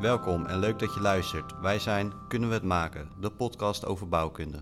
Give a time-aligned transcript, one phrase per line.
[0.00, 1.60] Welkom en leuk dat je luistert.
[1.60, 4.58] Wij zijn Kunnen we het maken, de podcast over bouwkunde.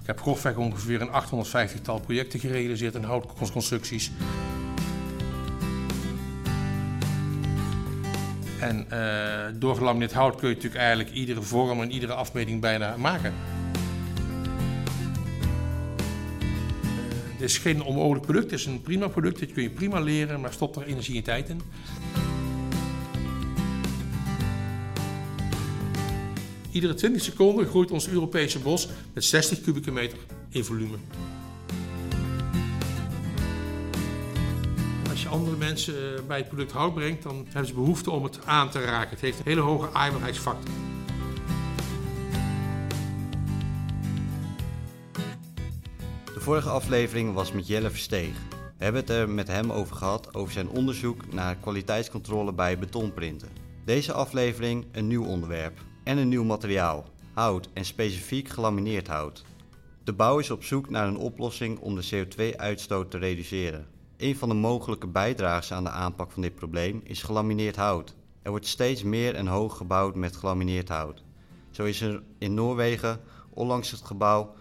[0.00, 4.10] Ik heb grofweg ongeveer een 850-tal projecten gerealiseerd in houtconstructies.
[8.60, 12.96] En uh, door gelamineerd hout kun je natuurlijk eigenlijk iedere vorm en iedere afmeting bijna
[12.96, 13.34] maken.
[17.44, 19.38] Is geen onmogelijk product, het is een prima product.
[19.38, 21.60] Dit kun je prima leren, maar stopt er energie en tijd in.
[26.70, 30.96] Iedere 20 seconden groeit ons Europese bos met 60 kubieke meter in volume.
[35.10, 38.24] Als je andere mensen eh, bij het product hout brengt, dan hebben ze behoefte om
[38.24, 39.10] het aan te raken.
[39.10, 40.70] Het heeft een hele hoge aaibaarheidsfactor.
[46.44, 48.34] Vorige aflevering was met Jelle Versteeg.
[48.50, 53.48] We hebben het er met hem over gehad over zijn onderzoek naar kwaliteitscontrole bij betonprinten.
[53.84, 59.44] Deze aflevering een nieuw onderwerp en een nieuw materiaal, hout en specifiek gelamineerd hout.
[60.02, 63.86] De bouw is op zoek naar een oplossing om de CO2-uitstoot te reduceren.
[64.16, 68.14] Een van de mogelijke bijdragers aan de aanpak van dit probleem is gelamineerd hout.
[68.42, 71.22] Er wordt steeds meer en hoog gebouwd met gelamineerd hout.
[71.70, 73.20] Zo is er in Noorwegen
[73.50, 74.54] onlangs het gebouw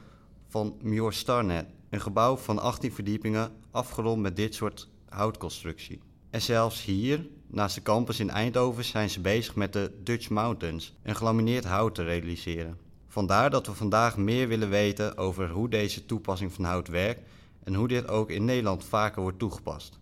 [0.53, 6.01] van Mjor Starnet, een gebouw van 18 verdiepingen afgerond met dit soort houtconstructie.
[6.29, 10.93] En zelfs hier, naast de campus in Eindhoven, zijn ze bezig met de Dutch Mountains,
[11.03, 12.77] een gelamineerd hout te realiseren.
[13.07, 17.29] Vandaar dat we vandaag meer willen weten over hoe deze toepassing van hout werkt
[17.63, 19.99] en hoe dit ook in Nederland vaker wordt toegepast.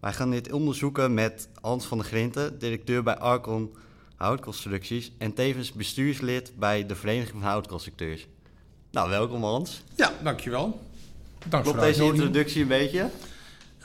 [0.00, 3.76] Wij gaan dit onderzoeken met Hans van der Grinten, directeur bij Arcon
[4.16, 8.28] Houtconstructies en tevens bestuurslid bij de Vereniging van Houtconstructeurs.
[8.92, 9.82] Nou, welkom Hans.
[9.96, 10.80] Ja, dankjewel.
[11.48, 13.10] Dank Klopt deze introductie een beetje?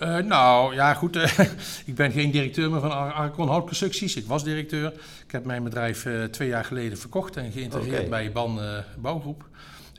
[0.02, 1.39] Uh, nou, ja goed, uh,
[1.86, 4.16] ik ben geen directeur meer van Arcon Houtconstructies.
[4.16, 4.94] Ik was directeur.
[5.25, 8.09] Ik heb mijn bedrijf uh, twee jaar geleden verkocht en geïntegreerd okay.
[8.09, 8.59] bij BAN
[8.97, 9.46] Bouwgroep.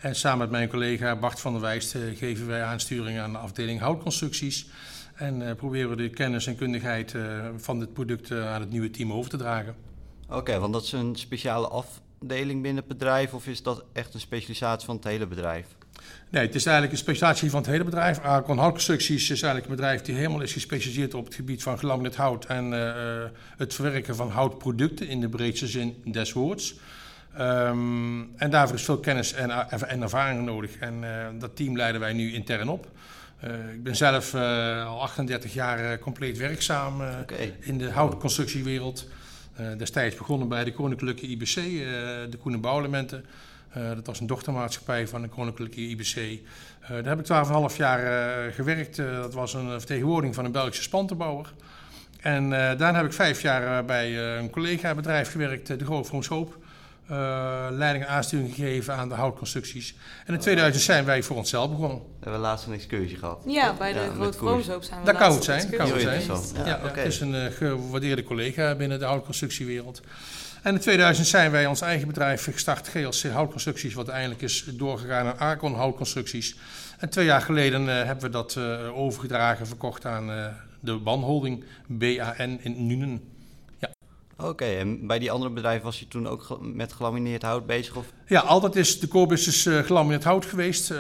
[0.01, 3.81] En samen met mijn collega Bart van der Wijst geven wij aansturing aan de afdeling
[3.81, 4.67] houtconstructies.
[5.15, 7.15] En proberen we de kennis en kundigheid
[7.57, 9.75] van dit product aan het nieuwe team over te dragen.
[10.31, 11.69] Oké, want dat is een speciale
[12.21, 15.67] afdeling binnen het bedrijf of is dat echt een specialisatie van het hele bedrijf?
[16.31, 18.19] Nee, het is eigenlijk een specialisatie van het hele bedrijf.
[18.19, 22.17] Arcon Houtconstructies is eigenlijk een bedrijf die helemaal is gespecialiseerd op het gebied van gelamineerd
[22.17, 23.25] hout en uh,
[23.57, 26.75] het verwerken van houtproducten in de breedste zin des woords.
[27.41, 29.51] Um, en daarvoor is veel kennis en,
[29.89, 30.77] en ervaring nodig.
[30.77, 32.91] En uh, dat team leiden wij nu intern op.
[33.45, 37.57] Uh, ik ben zelf al 38 jaar compleet werkzaam okay.
[37.61, 39.07] in de houtconstructiewereld.
[39.77, 41.55] Destijds begonnen bij de Koninklijke IBC,
[42.31, 43.25] de Koenen Bouwelementen.
[43.77, 46.41] Uh, dat was een dochtermaatschappij van de Koninklijke IBC.
[46.89, 47.27] Daar heb ik
[47.71, 48.97] 12,5 jaar gewerkt.
[48.97, 51.53] dat was een vertegenwoordiging van een Belgische spantenbouwer.
[52.21, 56.59] En daarna heb ik vijf jaar bij een collega-bedrijf gewerkt, de Groot Hoop.
[57.71, 59.95] Leiding en aansturing gegeven aan de houtconstructies.
[60.27, 61.99] En in 2000 zijn wij voor onszelf begonnen.
[61.99, 63.43] We hebben laatst een excursie gehad.
[63.47, 65.71] Ja, bij de ja, Groot Vroomshoop zijn we Dat kan het zijn.
[65.71, 66.23] Kan het zijn.
[66.55, 67.05] Ja, ja, okay.
[67.05, 70.01] Het is een gewaardeerde collega binnen de houtconstructiewereld.
[70.63, 75.25] En in 2000 zijn wij ons eigen bedrijf gestart, GLC Houtconstructies, wat eigenlijk is doorgegaan
[75.25, 76.57] naar Arcon Houtconstructies.
[76.99, 80.47] En twee jaar geleden uh, hebben we dat uh, overgedragen, verkocht aan uh,
[80.81, 83.38] de banholding BAN in Nuenen.
[84.39, 87.97] Oké, okay, en bij die andere bedrijven was je toen ook met gelamineerd hout bezig?
[87.97, 88.13] Of?
[88.27, 90.93] Ja, altijd is de core business gelamineerd hout geweest.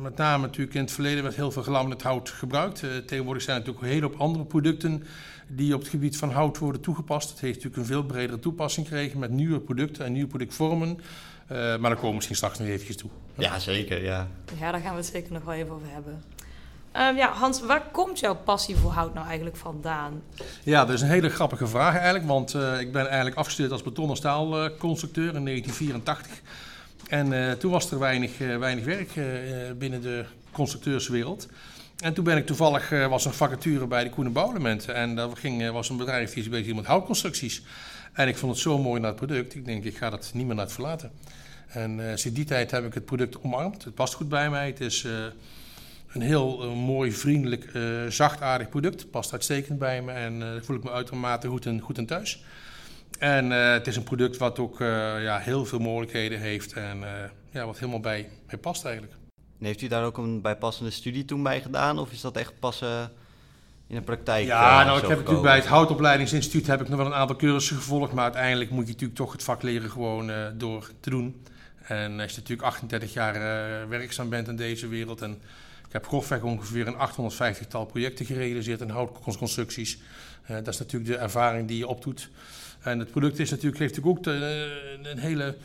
[0.00, 2.84] met name natuurlijk in het verleden werd heel veel gelamineerd hout gebruikt.
[3.06, 5.02] tegenwoordig zijn er natuurlijk een hele hoop andere producten
[5.48, 7.30] die op het gebied van hout worden toegepast.
[7.30, 10.88] Het heeft natuurlijk een veel bredere toepassing gekregen met nieuwe producten en nieuwe productvormen.
[10.88, 13.10] Uh, maar daar komen we misschien straks nog eventjes toe.
[13.34, 14.02] Ja, zeker.
[14.02, 14.28] Ja.
[14.58, 16.22] ja, daar gaan we het zeker nog wel even over hebben.
[16.96, 20.22] Uh, ja, Hans, waar komt jouw passie voor hout nou eigenlijk vandaan?
[20.62, 22.26] Ja, dat is een hele grappige vraag eigenlijk.
[22.26, 26.40] Want uh, ik ben eigenlijk afgestudeerd als beton- en staalconstructeur in 1984.
[27.08, 29.10] En uh, toen was er weinig, weinig werk
[29.78, 31.48] binnen de constructeurswereld.
[31.98, 34.94] En toen ben ik toevallig, was een vacature bij de Koenen Bouwelementen.
[34.94, 37.62] En dat ging, was een bedrijf die is bezig met houtconstructies.
[38.12, 39.54] En ik vond het zo mooi naar het product.
[39.54, 41.10] Ik denk, ik ga dat niet meer laten verlaten.
[41.68, 43.84] En sinds die tijd heb ik het product omarmd.
[43.84, 44.66] Het past goed bij mij.
[44.66, 45.06] Het is
[46.12, 47.70] een heel mooi, vriendelijk,
[48.08, 49.10] zachtaardig product.
[49.10, 50.12] Past uitstekend bij me.
[50.12, 52.44] En daar voel ik me uitermate goed en, goed en thuis.
[53.18, 54.78] En het is een product wat ook
[55.18, 56.72] ja, heel veel mogelijkheden heeft.
[56.72, 57.04] En
[57.50, 59.14] ja, wat helemaal bij mij past eigenlijk.
[59.60, 61.98] En heeft u daar ook een bijpassende studie toen bij gedaan?
[61.98, 63.02] Of is dat echt pas uh,
[63.86, 64.46] in de praktijk?
[64.46, 67.36] Ja, uh, nou, ik heb natuurlijk bij het Houtopleidingsinstituut heb ik nog wel een aantal
[67.36, 68.12] cursussen gevolgd.
[68.12, 71.44] Maar uiteindelijk moet je natuurlijk toch het vak leren gewoon uh, door te doen.
[71.82, 75.42] En als je natuurlijk 38 jaar werkzaam bent in deze wereld en
[75.90, 79.98] Ik heb grofweg ongeveer een 850-tal projecten gerealiseerd in houtconstructies.
[80.46, 82.30] dat is natuurlijk de ervaring die je opdoet.
[82.80, 84.34] En het product is natuurlijk, heeft natuurlijk ook
[85.06, 85.56] een hele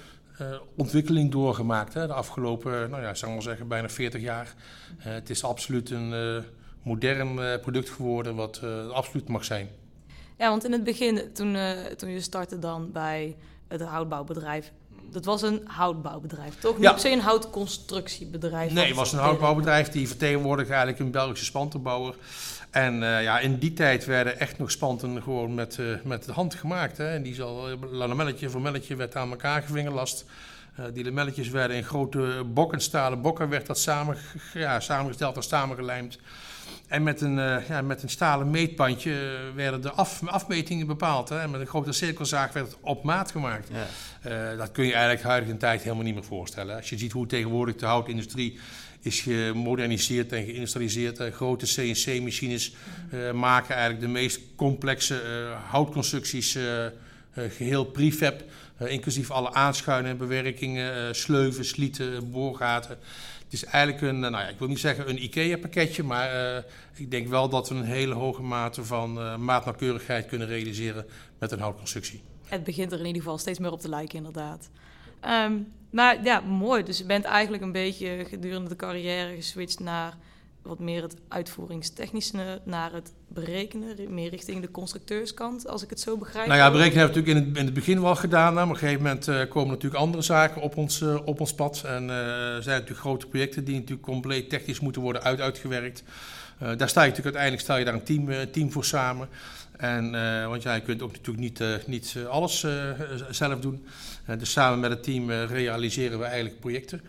[0.76, 4.54] ontwikkeling doorgemaakt hè, de afgelopen, nou ja, zou maar zeggen, bijna 40 jaar.
[4.98, 6.44] het is absoluut een
[6.84, 8.62] modern product geworden wat
[8.94, 9.70] absoluut mag zijn.
[10.38, 11.58] Ja, want in het begin, toen,
[11.98, 13.36] toen je startte dan bij
[13.68, 14.72] het houtbouwbedrijf,
[15.12, 16.78] dat was een houtbouwbedrijf, toch?
[16.78, 17.12] Niet ja.
[17.12, 18.72] een houtconstructiebedrijf.
[18.72, 22.16] Nee, het was een houtbouwbedrijf die vertegenwoordigde eigenlijk een Belgische spantenbouwer.
[22.76, 26.32] En uh, ja, in die tijd werden echt nog spanten gewoon met, uh, met de
[26.32, 26.98] hand gemaakt.
[26.98, 27.14] Hè.
[27.14, 30.26] En die zal, eh, lamelletje voor melletje werd aan elkaar gevingerlast.
[30.80, 34.18] Uh, die lamelletjes werden in grote bokken, stalen bokken, werd dat samen,
[34.54, 36.20] ja, samengesteld en samengelijmd.
[36.88, 41.30] En met een, uh, ja, met een stalen meetbandje eh, werden de af, afmetingen bepaald.
[41.30, 41.40] Hè?
[41.40, 43.70] En met een grote cirkelzaag werd het op maat gemaakt.
[43.72, 44.52] Ja.
[44.52, 46.76] Uh, dat kun je eigenlijk huidige tijd helemaal niet meer voorstellen.
[46.76, 48.60] Als je ziet hoe tegenwoordig de houtindustrie
[49.02, 51.22] is gemoderniseerd en geïndustrialiseerd.
[51.34, 52.76] Grote CNC-machines
[53.34, 55.22] maken eigenlijk de meest complexe
[55.70, 56.58] houtconstructies
[57.34, 58.44] geheel prefab.
[58.80, 62.98] inclusief alle aanschuinen en bewerkingen, sleuven, slieten, boorgaten.
[63.56, 66.64] Is eigenlijk een, nou ja, ik wil niet zeggen een IKEA-pakketje, maar uh,
[66.94, 71.06] ik denk wel dat we een hele hoge mate van uh, maatnauwkeurigheid kunnen realiseren
[71.40, 72.22] met een houtconstructie.
[72.46, 74.70] Het begint er in ieder geval steeds meer op te lijken, inderdaad.
[75.26, 76.84] Um, maar ja, mooi.
[76.84, 80.18] Dus je bent eigenlijk een beetje gedurende de carrière geswitcht naar
[80.66, 86.18] wat meer het uitvoeringstechnische naar het berekenen, meer richting de constructeurskant, als ik het zo
[86.18, 86.48] begrijp.
[86.48, 88.54] Nou ja, berekenen hebben we natuurlijk in het, in het begin wel gedaan.
[88.54, 91.54] Maar op een gegeven moment uh, komen natuurlijk andere zaken op ons, uh, op ons
[91.54, 91.84] pad.
[91.86, 96.04] En uh, zijn natuurlijk grote projecten die natuurlijk compleet technisch moeten worden uit, uitgewerkt.
[96.60, 99.30] daar sta je natuurlijk uiteindelijk stel je daar een team, team voor samen.
[99.78, 100.12] En,
[100.50, 102.66] want ja, je kunt ook natuurlijk niet, niet alles
[103.30, 103.86] zelf doen.
[104.38, 107.02] dus samen met het team realiseren we eigenlijk projecten.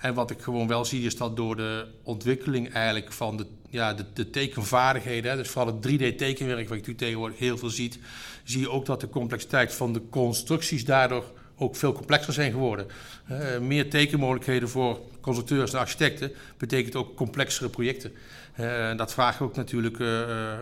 [0.00, 3.94] En wat ik gewoon wel zie is dat door de ontwikkeling eigenlijk van de, ja,
[3.94, 7.98] de, de tekenvaardigheden, hè, dus vooral het 3D-tekenwerk wat je tegenwoordig heel veel ziet,
[8.44, 11.24] zie je ook dat de complexiteit van de constructies daardoor
[11.56, 12.86] ook veel complexer zijn geworden.
[13.30, 18.12] Uh, meer tekenmogelijkheden voor constructeurs en architecten betekent ook complexere projecten.
[18.60, 20.20] Uh, dat vraagt ook natuurlijk uh,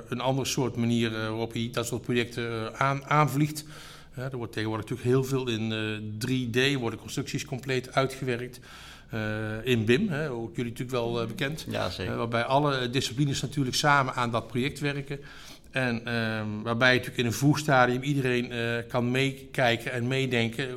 [0.09, 3.65] een ander soort manier waarop je dat soort projecten aan, aanvliegt.
[4.15, 5.73] er wordt tegenwoordig natuurlijk heel veel in
[6.27, 8.61] 3D, worden constructies compleet uitgewerkt.
[9.15, 11.67] Uh, in BIM, hè, ook jullie natuurlijk wel uh, bekend.
[11.69, 12.13] Ja, zeker.
[12.13, 15.21] Uh, waarbij alle disciplines natuurlijk samen aan dat project werken.
[15.71, 17.61] En ehm, waarbij natuurlijk in een vroeg
[18.01, 18.53] iedereen
[18.89, 20.69] kan meekijken en meedenken.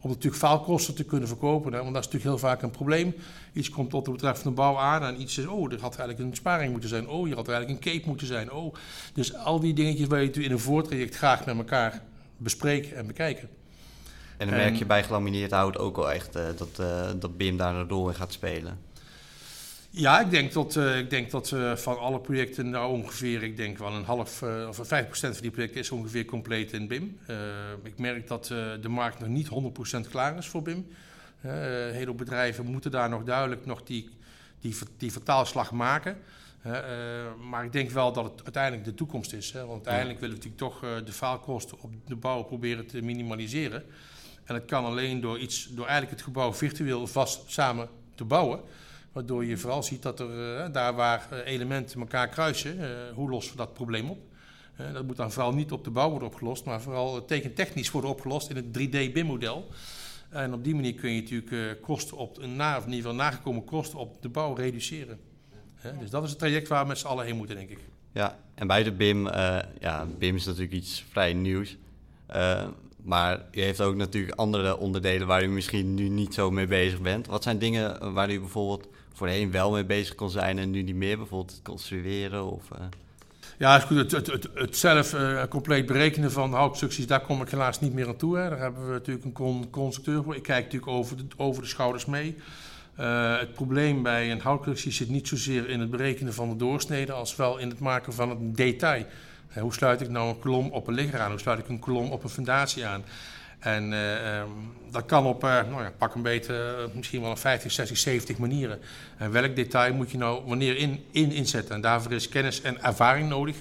[0.00, 1.72] om natuurlijk faalkosten te kunnen verkopen.
[1.72, 3.14] Hè, want dat is natuurlijk heel vaak een probleem.
[3.52, 5.96] Iets komt tot de bedrijf van de bouw aan en iets is, oh, er had
[5.96, 7.08] eigenlijk een sparing moeten zijn.
[7.08, 8.52] Oh, hier had eigenlijk een cape moeten zijn.
[8.52, 8.74] Oh.
[9.14, 12.02] Dus al die dingetjes waar je natuurlijk in een voortraject graag met elkaar
[12.36, 13.48] bespreken en bekijken.
[14.40, 17.56] En dan merk je bij gelamineerd hout ook wel echt uh, dat, uh, dat BIM
[17.56, 18.78] daar een rol in gaat spelen.
[19.90, 23.78] Ja, ik denk dat, uh, ik denk dat van alle projecten nou ongeveer, ik denk
[23.78, 27.18] wel een half of 5% van die projecten is ongeveer compleet in BIM.
[27.82, 28.46] ik merk dat
[28.80, 29.48] de markt nog niet
[30.06, 30.86] 100% klaar is voor BIM.
[31.40, 34.08] een hele bedrijven moeten daar nog duidelijk nog die,
[34.60, 36.16] die, die vertaalslag maken.
[37.50, 39.52] maar ik denk wel dat het uiteindelijk de toekomst is.
[39.52, 39.60] Hè?
[39.60, 43.84] Want uiteindelijk willen we natuurlijk toch de faalkosten op de bouw proberen te minimaliseren.
[44.50, 48.60] En dat kan alleen door, iets, door eigenlijk het gebouw virtueel vast samen te bouwen.
[49.12, 53.30] Waardoor je vooral ziet dat er uh, daar waar uh, elementen elkaar kruisen, uh, hoe
[53.30, 54.18] lossen we dat probleem op?
[54.92, 58.50] dat moet dan vooral niet op de bouw worden opgelost, maar vooral tekentechnisch worden opgelost
[58.50, 59.68] in het 3D-BIM-model.
[60.28, 63.24] En op die manier kun je natuurlijk kosten op, een na, of in ieder geval
[63.24, 65.20] nagekomen kosten op de bouw reduceren.
[65.98, 67.78] dus dat is het traject waar we met z'n allen heen moeten, denk ik.
[68.12, 69.26] Ja, en bij de BIM,
[69.80, 71.76] ja, BIM is natuurlijk iets vrij nieuws.
[73.02, 77.00] Maar u heeft ook natuurlijk andere onderdelen waar u misschien nu niet zo mee bezig
[77.00, 77.26] bent.
[77.26, 80.94] Wat zijn dingen waar u bijvoorbeeld voorheen wel mee bezig kon zijn en nu niet
[80.94, 81.16] meer?
[81.16, 82.62] Bijvoorbeeld het construeren of...
[82.72, 82.78] Uh...
[83.58, 84.12] Ja, goed.
[84.12, 88.16] Het, het, zelf uh, compleet berekenen van houtconstructies, daar kom ik helaas niet meer aan
[88.16, 88.34] toe.
[88.34, 90.36] Daar hebben we natuurlijk een con constructeur voor.
[90.36, 92.36] Ik kijk natuurlijk over de, over de schouders mee.
[93.00, 97.12] Uh, het probleem bij een houtconstructie zit niet zozeer in het berekenen van de doorsnede,
[97.12, 99.06] als wel in het maken van het detail
[99.58, 101.30] hoe sluit ik nou een kolom op een ligger aan?
[101.30, 103.04] Hoe sluit ik een kolom op een fundatie aan?
[103.60, 107.30] En uh, um, dat kan op, uh, nou ja, pak een beetje, uh, misschien wel
[107.30, 108.78] een 50, 60, 70 manieren.
[109.16, 111.74] En welk detail moet je nou wanneer in, in inzetten?
[111.74, 113.56] En daarvoor is kennis en ervaring nodig.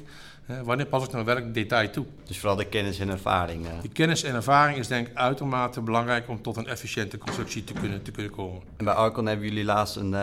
[0.63, 2.05] wanneer pas ik nou welk detail toe?
[2.25, 3.67] Dus vooral de kennis en ervaring.
[3.81, 7.73] Die kennis en ervaring is denk ik uitermate belangrijk om tot een efficiënte constructie te
[7.73, 8.61] kunnen, te kunnen komen.
[8.77, 10.13] En bij Arcon hebben jullie laatst een,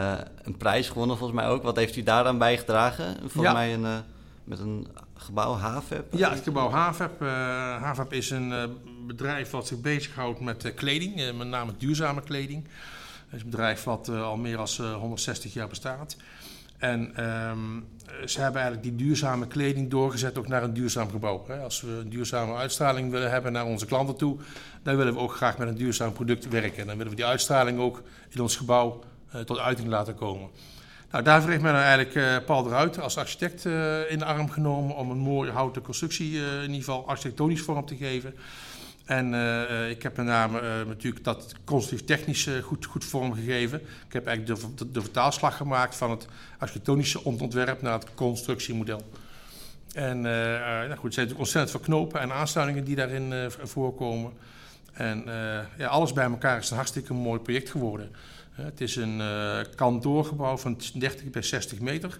[0.43, 1.63] een prijs gewonnen volgens mij ook.
[1.63, 3.17] Wat heeft u daaraan bijgedragen?
[3.27, 4.03] Volgens mij een,
[4.45, 4.87] met een
[5.27, 6.15] gebouw HAVEP?
[6.15, 7.23] Ja, het gebouw HAVEP.
[7.23, 7.29] Uh,
[7.83, 8.65] HAVEP is een uh,
[9.07, 12.65] bedrijf wat zich bezighoudt met uh, kleding, met name duurzame kleding.
[12.65, 16.17] Dat is een bedrijf wat al meer dan 160 jaar bestaat.
[16.79, 17.81] En ehm,
[18.29, 21.47] ze hebben eigenlijk die duurzame kleding doorgezet ook naar een duurzaam gebouw.
[21.63, 24.37] Als we een duurzame uitstraling willen hebben naar onze klanten toe,
[24.83, 26.81] dan willen we ook graag met een duurzaam product werken.
[26.81, 29.03] En dan willen we die uitstraling ook in ons gebouw
[29.45, 30.49] tot uiting laten komen.
[31.17, 34.97] Nou, daarvoor heeft men eigenlijk uh, Paul de als architect uh, in de arm genomen
[34.97, 38.35] om een mooie houten constructie uh, in ieder geval architectonisch vorm te geven.
[39.05, 39.35] En
[39.91, 43.81] ik heb met name natuurlijk dat constructief technisch goed, goed vormgegeven.
[43.81, 46.27] Ik heb eigenlijk de, de, de, vertaalslag gemaakt van het
[46.59, 49.11] architectonische ontwerp naar het constructiemodel.
[49.93, 54.33] En nou goed, er zijn natuurlijk ontzettend veel knopen en aansluitingen die daarin voorkomen.
[54.93, 55.25] En
[55.79, 58.11] ja, alles bij elkaar is een hartstikke mooi project geworden.
[58.57, 62.19] Het is een uh, kantoorgebouw van 30 bij 60 meter.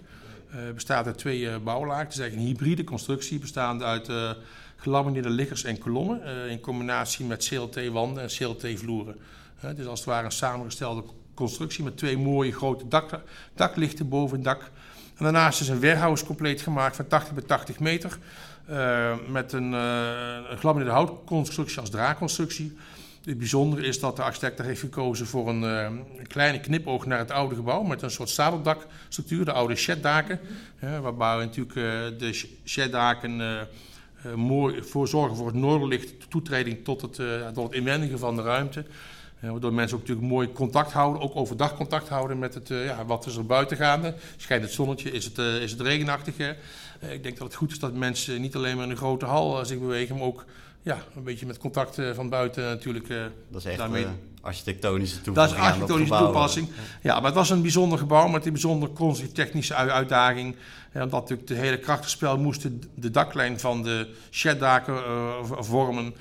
[0.55, 2.03] Uh, bestaat uit twee uh, bouwlagen.
[2.03, 4.31] Het is eigenlijk een hybride constructie bestaande uit uh,
[4.75, 6.49] gelamineerde liggers en kolommen.
[6.49, 9.15] in combinatie met CLT-wanden en CLT-vloeren.
[9.55, 11.03] het is als het ware een samengestelde
[11.33, 13.21] constructie met twee mooie grote dak,
[13.55, 14.61] daklichten boven het dak.
[15.15, 18.17] En daarnaast is een warehouse compleet gemaakt van 80 bij 80 meter.
[19.29, 19.73] met een,
[20.57, 22.77] gelamineerde houtconstructie als draagconstructie.
[23.27, 25.89] Het bijzondere is dat de architect heeft gekozen voor een, uh,
[26.27, 30.39] kleine knipoog naar het oude gebouw met een soort zadeldakstructuur, de oude sheddaken.
[31.01, 31.83] Waarbij natuurlijk uh,
[32.19, 37.21] de sheddaken uh, mooi voor zorgen voor het noorderlicht, toetreding tot het,
[37.53, 38.85] tot het inwendige van de ruimte.
[39.39, 43.25] waardoor mensen ook natuurlijk mooi contact houden, ook overdag contact houden met het, ja, wat
[43.25, 44.15] is er buiten gaande.
[44.37, 46.33] Schijnt het zonnetje, is het, is het regenachtig.
[46.99, 49.65] ik denk dat het goed is dat mensen niet alleen maar in een grote hal
[49.65, 50.45] zich bewegen, maar ook
[50.87, 53.09] ja, een beetje met contact uh, van buiten natuurlijk.
[53.09, 54.03] Uh, dat is echt daarmee...
[54.03, 54.09] Uh,
[54.41, 55.57] architectonische toepassing.
[55.57, 56.69] Dat is architectonische toepassing.
[57.01, 57.15] Ja.
[57.15, 60.55] maar het was een bijzonder gebouw met een bijzonder constructief technische uitdaging.
[60.93, 64.95] Omdat natuurlijk de hele krachtenspel moest de daklijn van de sheddaken
[65.65, 66.15] vormen.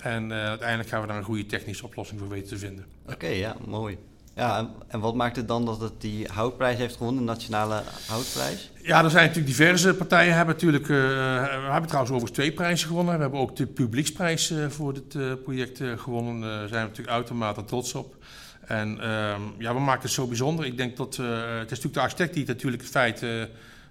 [0.00, 2.84] En uiteindelijk gaan we daar een goede technische oplossing voor weten te vinden.
[3.06, 3.98] Oké, ja, mooi.
[4.40, 8.70] Ja, en wat maakt het dan dat het die houtprijs heeft gewonnen, de nationale houtprijs?
[8.82, 10.34] Ja, er zijn natuurlijk diverse partijen.
[10.34, 13.14] Hebben natuurlijk, uh, we hebben trouwens overigens twee prijzen gewonnen.
[13.14, 16.40] We hebben ook de publieksprijs uh, voor dit uh, project gewonnen.
[16.40, 18.16] Daar zijn we natuurlijk uitermate trots op.
[18.60, 20.64] En ehm, ja, we maken het zo bijzonder.
[20.64, 23.24] Ik denk dat het is natuurlijk de architect die het natuurlijk het feit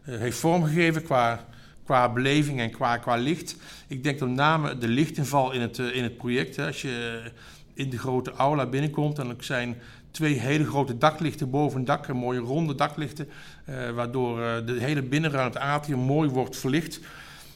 [0.03, 1.45] heeft vormgegeven qua,
[1.85, 3.55] qua beleving en qua, qua licht.
[3.87, 6.59] Ik denk dat met name de lichtinval in het, in het project.
[6.59, 7.21] Als je
[7.79, 9.77] in de grote aula binnenkomt en er zijn
[10.11, 13.29] twee hele grote daklichten boven dak, mooie ronde daklichten,
[13.69, 16.99] uh, waardoor uh, de hele binnenruimte atrium mooi wordt verlicht.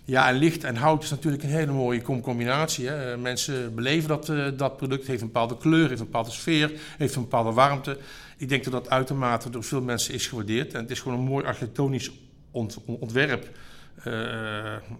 [0.05, 2.87] Ja, en licht en hout is natuurlijk een hele mooie combinatie.
[2.87, 3.11] Hè.
[3.11, 6.71] Eh, mensen beleven dat, uh, dat product, heeft een bepaalde kleur, heeft een bepaalde sfeer,
[6.97, 7.97] heeft een bepaalde warmte.
[8.37, 10.73] Ik denk dat dat uitermate door veel mensen is gewaardeerd.
[10.73, 12.11] En het is gewoon een mooi architectonisch
[12.51, 13.49] ont ontwerp,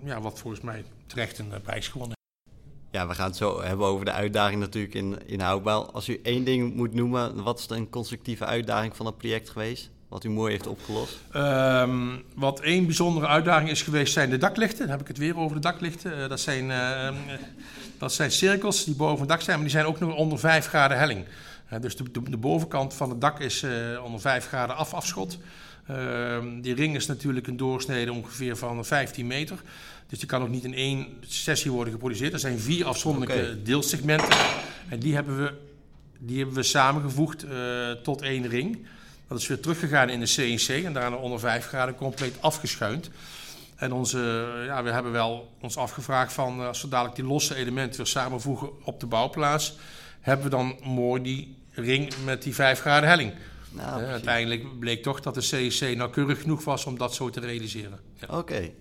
[0.03, 2.22] ja, wat volgens mij terecht een prijs gewonnen
[2.93, 5.81] ja, we gaan het zo hebben over de uitdaging natuurlijk in, in houtbouw.
[5.81, 9.89] Als u één ding moet noemen, wat is een constructieve uitdaging van het project geweest?
[10.07, 11.19] Wat u mooi heeft opgelost?
[11.35, 14.79] Um, wat één bijzondere uitdaging is geweest, zijn de daklichten.
[14.79, 16.19] Dan heb ik het weer over de daklichten.
[16.19, 17.09] Uh, dat, zijn, uh,
[17.97, 20.67] dat zijn cirkels die boven het dak zijn, maar die zijn ook nog onder 5
[20.67, 21.25] graden helling.
[21.73, 23.65] Uh, dus de, de, de, bovenkant van het dak is
[24.03, 25.37] onder 5 graden af afschot.
[25.87, 29.57] Ehm, die ring is natuurlijk een doorsnede ongeveer van 15 meter.
[30.13, 32.33] Dus die kan ook niet in één sessie worden geproduceerd.
[32.33, 34.37] Er zijn vier afzonderlijke deelsegmenten.
[34.89, 35.53] En die hebben we,
[36.19, 38.85] die hebben we samengevoegd uh, tot één ring.
[39.27, 43.09] Dat is weer teruggegaan in de CNC en daarna onder 5 graden compleet afgeschuind.
[43.75, 47.55] En onze, ja, we hebben wel ons afgevraagd van eh, als we dadelijk die losse
[47.55, 49.77] elementen weer samenvoegen op de bouwplaats,
[50.19, 53.33] hebben we dan mooi die ring met die 5 graden helling.
[53.69, 57.39] Nou, uh, uiteindelijk bleek toch dat de CNC nauwkeurig genoeg was om dat zo te
[57.39, 57.99] realiseren.
[58.13, 58.37] Ja.
[58.37, 58.71] Oké.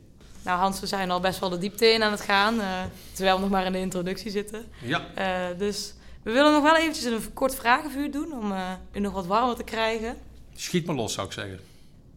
[0.44, 2.80] Nou, Hans, we zijn al best wel de diepte in aan het gaan, uh,
[3.12, 4.64] terwijl we nog maar in de introductie zitten.
[4.82, 5.06] Ja.
[5.18, 9.12] Uh, dus we willen nog wel eventjes een kort vragenvuur doen om uh, u nog
[9.12, 10.16] wat warmer te krijgen.
[10.54, 11.60] Schiet maar los, zou ik zeggen.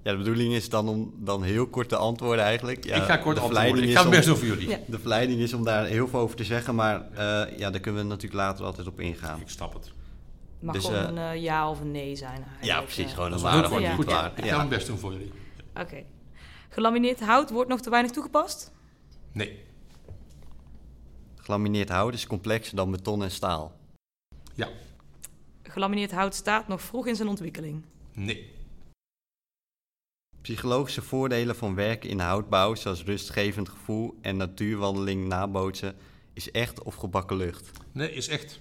[0.03, 2.85] Ja, de bedoeling is dan om dan heel kort te antwoorden eigenlijk.
[2.85, 4.69] Ja, ik ga kort antwoorden, ik ga het best over jullie.
[4.69, 4.77] Ja.
[4.85, 7.03] De verleiding is om daar heel veel over te zeggen, maar
[7.57, 9.39] ja, daar kunnen we natuurlijk later altijd op ingaan.
[9.41, 9.85] Ik snap het.
[9.85, 9.93] Het
[10.59, 12.63] mag dus, gewoon een ja of een nee zijn eigenlijk.
[12.63, 13.13] Ja, precies.
[13.13, 14.31] Gewoon een waarde of niet waar.
[14.35, 15.31] Ik ga het best doen voor jullie.
[15.69, 15.81] Oké.
[15.81, 16.05] Okay.
[16.75, 18.71] Gelamineerd hout wordt nog te weinig toegepast?
[19.31, 19.63] Nee.
[21.35, 23.79] Gelamineerd hout is complexer dan beton en staal?
[24.53, 24.69] Ja.
[25.63, 27.83] Gelamineerd hout staat nog vroeg in zijn ontwikkeling?
[28.13, 28.53] Nee.
[30.41, 35.95] Psychologische voordelen van werken in houtbouw, zoals rustgevend gevoel en natuurwandeling nabootsen,
[36.33, 37.71] is echt of gebakken lucht?
[37.91, 38.59] Nee, is echt.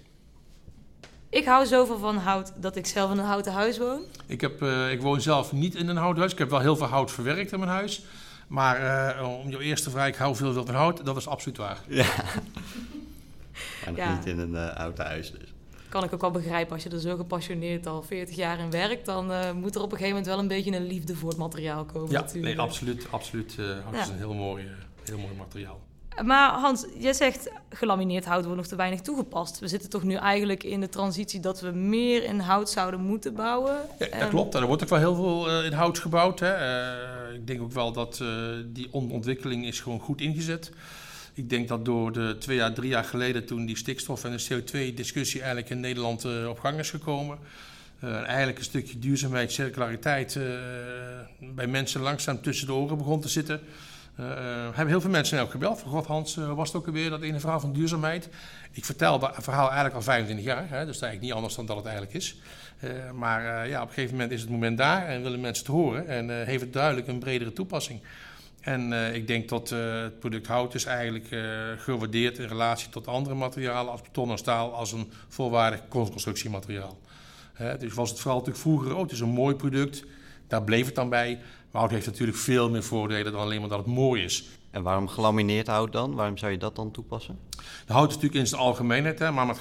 [1.34, 4.02] Ik hou zoveel van hout dat ik zelf in een houten huis woon.
[4.26, 6.32] Ik, heb, uh, ik woon zelf niet in een houten huis.
[6.32, 8.04] Ik heb wel heel veel hout verwerkt in mijn huis.
[8.46, 8.80] Maar
[9.20, 11.78] uh, om jouw eerste vraag, ik hou veel van hout, dat is absoluut waar.
[11.88, 12.06] Ja.
[13.86, 14.14] en ja.
[14.14, 15.52] niet in een uh, houten huis dus.
[15.88, 16.72] kan ik ook wel begrijpen.
[16.72, 19.92] Als je er zo gepassioneerd al 40 jaar in werkt, dan uh, moet er op
[19.92, 22.10] een gegeven moment wel een beetje een liefde voor het materiaal komen.
[22.10, 22.56] Ja, natuurlijk.
[22.56, 23.06] nee, absoluut.
[23.10, 24.00] absoluut uh, hout ja.
[24.00, 24.70] is een heel mooi, uh,
[25.04, 25.80] heel mooi materiaal.
[26.22, 29.58] Maar Hans, jij zegt gelamineerd hout wordt nog te weinig toegepast.
[29.58, 33.34] We zitten toch nu eigenlijk in de transitie dat we meer in hout zouden moeten
[33.34, 33.76] bouwen?
[33.98, 34.54] Ja, dat klopt.
[34.54, 36.40] Er wordt ook wel heel veel uh, in hout gebouwd.
[36.40, 36.58] Hè.
[37.28, 38.28] Uh, ik denk ook wel dat uh,
[38.66, 40.70] die ontwikkeling is gewoon goed ingezet.
[41.34, 44.62] Ik denk dat door de twee jaar, drie jaar geleden, toen die stikstof- en de
[44.62, 47.38] CO2-discussie eigenlijk in Nederland op gang is gekomen.
[48.00, 50.38] eigenlijk een stukje duurzaamheid, circulariteit
[51.38, 53.60] bij mensen langzaam tussen de oren begon te zitten.
[54.20, 54.26] Uh,
[54.64, 55.80] hebben heel veel mensen ook gebeld.
[55.80, 58.28] Van God, Hans, uh, was het ook alweer dat ene verhaal van duurzaamheid?
[58.72, 61.76] Ik vertel dat verhaal eigenlijk al 25 jaar, hè, dus eigenlijk niet anders dan dat
[61.76, 62.36] het eigenlijk is.
[62.80, 65.74] Uh, maar ja, op een gegeven moment is het moment daar en willen mensen het
[65.74, 68.00] horen en heeft het duidelijk een bredere toepassing.
[68.60, 71.26] En ik denk dat het product hout is eigenlijk
[71.78, 76.98] gewaardeerd in relatie tot andere materialen als beton en staal als een volwaardig constructiemateriaal.
[77.78, 80.04] dus was het vooral natuurlijk vroeger, oh, het is een mooi product,
[80.48, 81.38] daar bleef het dan bij.
[81.74, 84.44] Hout heeft natuurlijk veel meer voordelen dan alleen maar dat het mooi is.
[84.70, 86.14] En waarom gelamineerd hout dan?
[86.14, 87.38] Waarom zou je dat dan toepassen?
[87.86, 89.58] De hout is natuurlijk in zijn algemeenheid, hè, maar met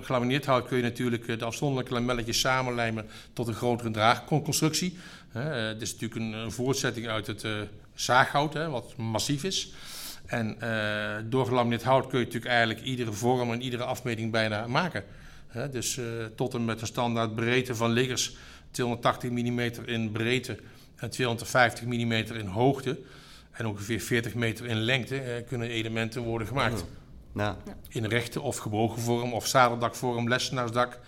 [0.00, 4.98] gelamineerd hout, kun je natuurlijk de afzonderlijke lamelletjes samenlijmen tot een grotere draagconstructie.
[5.32, 7.52] Het is natuurlijk een, een voortzetting uit het uh,
[7.94, 9.72] zaaghout, hè, wat massief is.
[10.26, 10.56] En
[11.30, 15.04] door gelamineerd hout kun je natuurlijk eigenlijk iedere vorm en iedere afmeting bijna maken.
[15.70, 16.00] dus
[16.36, 18.36] tot en met de standaard breedte van liggers,
[18.70, 20.58] 280 mm in breedte
[21.04, 22.98] en 250 mm in hoogte
[23.50, 26.84] en ongeveer 40 meter in lengte eh, kunnen elementen worden gemaakt.
[27.34, 27.56] Ja.
[27.88, 30.98] In rechte of gebogen vorm of zadeldakvorm, lessenaarsdak.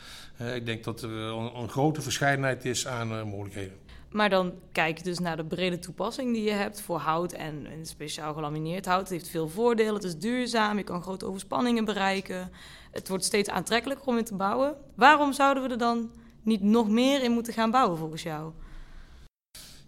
[0.40, 3.76] Uh, ik denk dat er een, een, grote verscheidenheid is aan uh, mogelijkheden.
[4.10, 7.66] Maar dan kijk je dus naar de brede toepassing die je hebt voor hout en,
[7.66, 9.00] en speciaal gelamineerd hout.
[9.00, 12.50] Het heeft veel voordelen, het is duurzaam, je kan grote overspanningen bereiken.
[12.90, 14.76] Het wordt steeds aantrekkelijker om in te bouwen.
[14.94, 16.10] Waarom zouden we er dan
[16.42, 18.52] niet nog meer in moeten gaan bouwen volgens jou?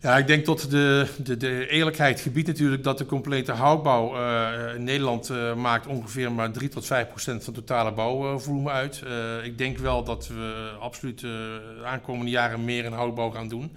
[0.00, 4.74] Ja, ik denk dat de, de, de eerlijkheid gebiedt natuurlijk dat de complete houtbouw uh,
[4.74, 9.02] in Nederland uh, maakt ongeveer maar 3 tot 5 procent van het totale bouwvolume uit.
[9.04, 13.76] Uh, ik denk wel dat we absoluut de aankomende jaren meer in houtbouw gaan doen.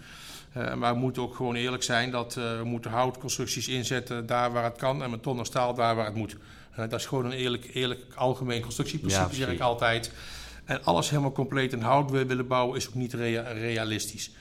[0.76, 4.78] maar we moeten ook gewoon eerlijk zijn dat we moeten houtconstructies inzetten daar waar het
[4.78, 6.36] kan en met ton en staal daar waar het moet.
[6.76, 10.12] dat is gewoon een eerlijk, eerlijk algemeen constructieprincipe, ja, zeg ik altijd.
[10.66, 14.32] En alles helemaal compleet in hout willen bouwen is ook niet rea realistisch.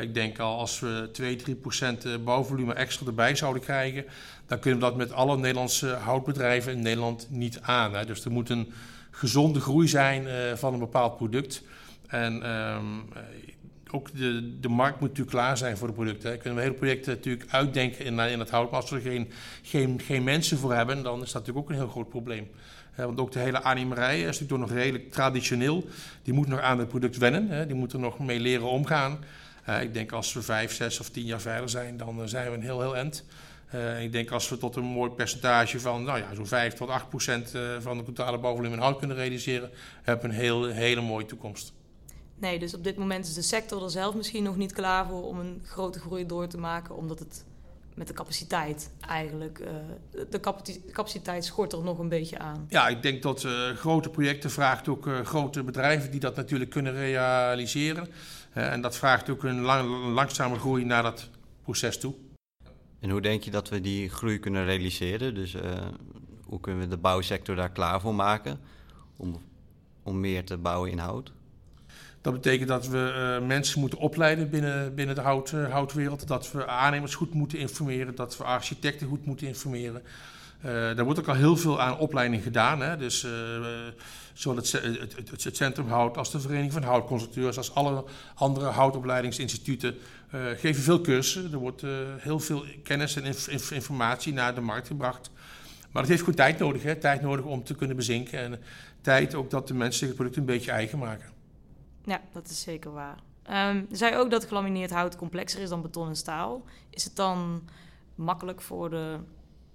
[0.00, 4.04] Ik denk al als we 2, 3 procent eh, bouwvolume extra erbij zouden krijgen,
[4.46, 8.06] dan kunnen we dat met alle Nederlandse houtbedrijven in Nederland niet aan.
[8.06, 8.72] Dus er moet een
[9.10, 11.62] gezonde groei zijn uh, van een bepaald product.
[12.06, 13.08] En um,
[13.90, 16.30] ook de, de markt moet natuurlijk klaar zijn voor de producten.
[16.30, 16.36] Hè.
[16.36, 19.30] Kunnen we hele projecten natuurlijk uitdenken in, in het hout, maar als we er geen,
[19.62, 22.48] geen, geen mensen voor hebben, dan is dat natuurlijk ook een heel groot probleem.
[22.96, 25.84] want ook de hele animerij is natuurlijk nog redelijk traditioneel.
[26.22, 27.66] Die moet nog aan het product wennen.
[27.66, 29.18] Die moet er nog mee leren omgaan.
[29.68, 32.50] Uh, ik denk als we vijf, zes of tien jaar verder zijn, dan uh, zijn
[32.50, 33.24] we een heel, heel end.
[33.74, 36.88] Uh, ik denk als we tot een mooi percentage van nou ja, zo'n 5 tot
[36.88, 39.70] 8 procent van de totale bouwvolume in hout kunnen realiseren,
[40.02, 41.72] hebben we een heel, hele mooie toekomst.
[42.38, 45.26] Nee, dus op dit moment is de sector er zelf misschien nog niet klaar voor
[45.26, 47.44] om een grote groei door te maken, omdat het
[47.94, 49.62] met de capaciteit eigenlijk.
[50.30, 50.40] de
[50.92, 52.66] capaciteit schort er nog een beetje aan.
[52.68, 58.08] Ja, ik denk dat grote projecten vraagt ook grote bedrijven die dat natuurlijk kunnen realiseren
[58.62, 61.30] en dat vraagt ook een, lang, langzame groei naar dat
[61.62, 62.14] proces toe.
[63.00, 65.34] En hoe denk je dat we die groei kunnen realiseren?
[65.34, 65.62] Dus uh,
[66.44, 68.60] hoe kunnen we de bouwsector daar klaar voor maken
[69.16, 69.42] om,
[70.02, 71.32] om meer te bouwen in hout?
[72.20, 76.28] Dat betekent dat we uh, mensen moeten opleiden binnen, binnen de hout, uh, houtwereld.
[76.28, 78.14] Dat we aannemers goed moeten informeren.
[78.14, 80.02] Dat we architecten goed moeten informeren.
[80.66, 82.80] Uh, daar wordt ook al heel veel aan opleiding gedaan.
[82.80, 82.96] Hè?
[82.96, 83.30] Dus uh,
[84.32, 88.66] zowel het, het, het, het, Centrum Hout als de Vereniging van Houtconstructeurs, als alle andere
[88.66, 89.96] houtopleidingsinstituten,
[90.34, 91.52] uh, geven veel cursussen.
[91.52, 91.82] Er wordt
[92.18, 95.30] heel veel kennis en inf inf informatie naar de markt gebracht.
[95.90, 96.82] Maar het heeft goed tijd nodig.
[96.82, 96.96] Hè?
[96.96, 98.38] Tijd nodig om te kunnen bezinken.
[98.38, 98.60] En
[99.00, 101.28] tijd ook dat de mensen het product een beetje eigen maken.
[102.04, 103.18] Ja, dat is zeker waar.
[103.50, 106.64] Um, zei ook dat gelamineerd hout complexer is dan beton en staal.
[106.90, 107.68] Is het dan
[108.14, 109.18] makkelijk voor de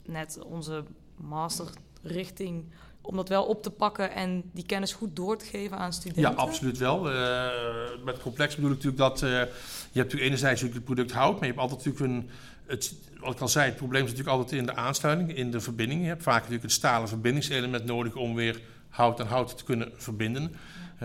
[0.06, 0.84] net onze
[1.16, 2.66] masterrichting
[3.02, 6.32] om dat wel op te pakken en die kennis goed door te geven aan studenten?
[6.32, 7.12] Ja, absoluut wel.
[7.12, 7.48] Uh,
[8.06, 11.48] met complex bedoel ik natuurlijk dat uh, je hebt natuurlijk enerzijds het product hout, maar
[11.48, 12.30] je hebt altijd natuurlijk een
[12.66, 15.60] het, wat ik al zei, het probleem is natuurlijk altijd in de aansluiting, in de
[15.60, 16.02] verbinding.
[16.02, 19.92] Je hebt vaak natuurlijk het stalen verbindingselement nodig om weer hout en hout te kunnen
[19.96, 20.56] verbinden.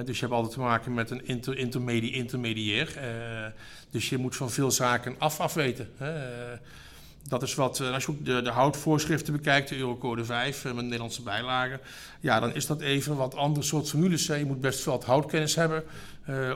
[0.04, 2.98] Dus je hebt altijd te maken met een inter, intermedi intermediair.
[3.90, 5.90] dus je moet van veel zaken af afweten.
[7.28, 11.80] Dat is wat, als je de, de houtvoorschriften bekijkt, de Eurocode 5 met Nederlandse bijlagen,
[12.20, 14.26] ja, dan is dat even wat andere soort formules.
[14.26, 15.84] Je moet best veel houtkennis hebben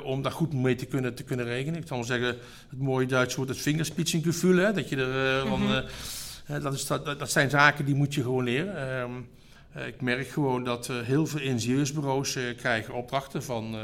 [0.04, 1.80] om daar goed mee te kunnen, te kunnen rekenen.
[1.80, 2.37] Ik zal maar zeggen,
[2.68, 6.62] het mooie Duitse woord, het vingerspitsengevoel, dat je er mm -hmm.
[6.62, 8.76] dat, is, dat, dat zijn zaken die moet je gewoon leren.
[8.76, 13.76] Ehm, ik merk gewoon dat uh, heel veel ingenieursbureaus uh, krijgen opdrachten van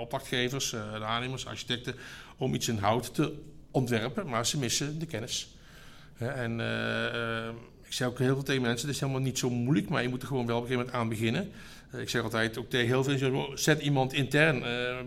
[0.00, 1.94] opdrachtgevers, aannemers, architecten
[2.36, 3.34] om iets in hout te
[3.70, 5.51] ontwerpen, maar ze missen de kennis.
[6.28, 6.60] En
[7.84, 10.08] ik zeg ook heel veel tegen mensen, het is helemaal niet zo moeilijk, maar je
[10.08, 11.50] moet er gewoon wel op een gegeven moment aan beginnen.
[12.02, 14.62] ik zeg altijd ook tegen heel veel zet iemand intern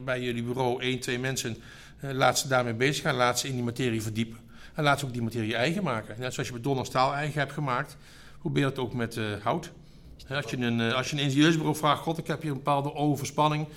[0.06, 1.58] bij jullie bureau, één, twee mensen,
[2.00, 4.38] laat ze daarmee bezig gaan, laat ze in die materie verdiepen.
[4.74, 6.16] En laat ze ook die materie eigen maken.
[6.20, 7.98] Net zoals je beton staal eigen hebt gemaakt,
[8.40, 9.72] probeer het ook met hout.
[10.30, 13.68] Als je een, als je een ingenieursbureau vraagt, god, ik heb hier een bepaalde overspanning,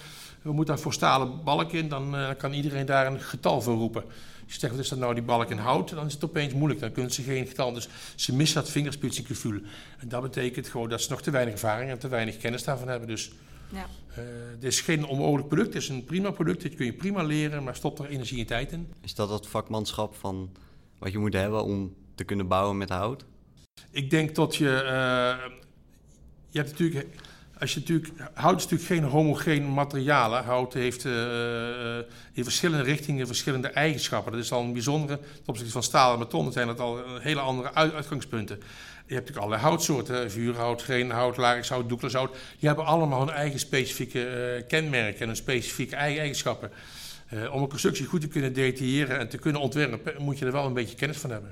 [0.43, 4.05] we moeten daar voor stalen balk in, dan kan iedereen daar een getal voor roepen.
[4.49, 6.53] Als je zegt, wat is dat nou, die balk in hout, dan is het opeens
[6.53, 6.81] moeilijk.
[6.81, 7.73] Dan kunnen ze geen getal.
[7.73, 9.61] Dus ze missen dat vingerspitsengevoel.
[9.99, 12.89] En dat betekent gewoon dat ze nog te weinig ervaring en te weinig kennis daarvan
[12.89, 13.09] hebben.
[13.09, 13.33] Dus
[13.73, 13.87] ja.
[14.11, 16.63] Uh, het is geen onmogelijk product, het is een prima product.
[16.63, 18.93] Dat kun je prima leren, maar stop er energie en tijd in.
[19.01, 20.51] Is dat het vakmanschap van
[20.99, 23.25] wat je moet hebben om te kunnen bouwen met hout?
[23.91, 24.83] Ik denk dat je...
[24.85, 25.53] Uh,
[26.51, 27.07] je hebt natuurlijk,
[27.61, 30.35] als je natuurlijk, hout is natuurlijk geen homogeen materiaal.
[30.35, 31.13] Hout heeft uh,
[32.33, 34.33] in verschillende richtingen verschillende eigenschappen.
[34.33, 37.41] Dat is al een bijzondere, ten opzichte van staal en beton, zijn dat al hele
[37.41, 38.57] andere uitgangspunten.
[39.07, 42.33] Je hebt natuurlijk allerlei houtsoorten, vuurhout, greenhout, larikshout, doeklashout.
[42.59, 46.71] Die hebben allemaal hun eigen specifieke uh, kenmerken en hun specifieke eigen eigenschappen.
[47.53, 50.67] Om een constructie goed te kunnen detailleren en te kunnen ontwerpen, moet je er wel
[50.67, 51.51] een beetje kennis van hebben.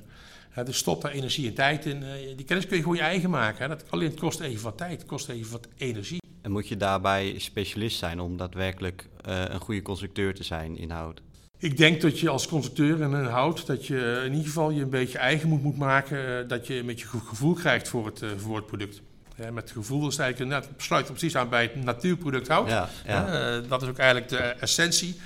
[0.57, 2.03] Ja, dus stop daar energie en tijd in.
[2.03, 3.63] Uh, die kennis kun je gewoon je eigen maken.
[3.63, 3.69] Hè.
[3.69, 6.21] Dat, alleen het kost even wat tijd, het kost even wat energie.
[6.43, 10.91] En moet je daarbij specialist zijn om daadwerkelijk uh, een goede constructeur te zijn in
[10.91, 11.21] hout?
[11.59, 14.83] Ik denk dat je als constructeur in een hout, dat je in ieder geval je
[14.83, 16.49] een beetje eigen moet, moet maken.
[16.49, 19.01] dat je een beetje goed gevoel krijgt voor het, voor het product.
[19.37, 22.69] Ja, met gevoel is eigenlijk, nou, het sluit precies aan bij het natuurproduct hout.
[22.69, 23.61] Ja, ja.
[23.61, 25.21] dat is ook eigenlijk de essentie.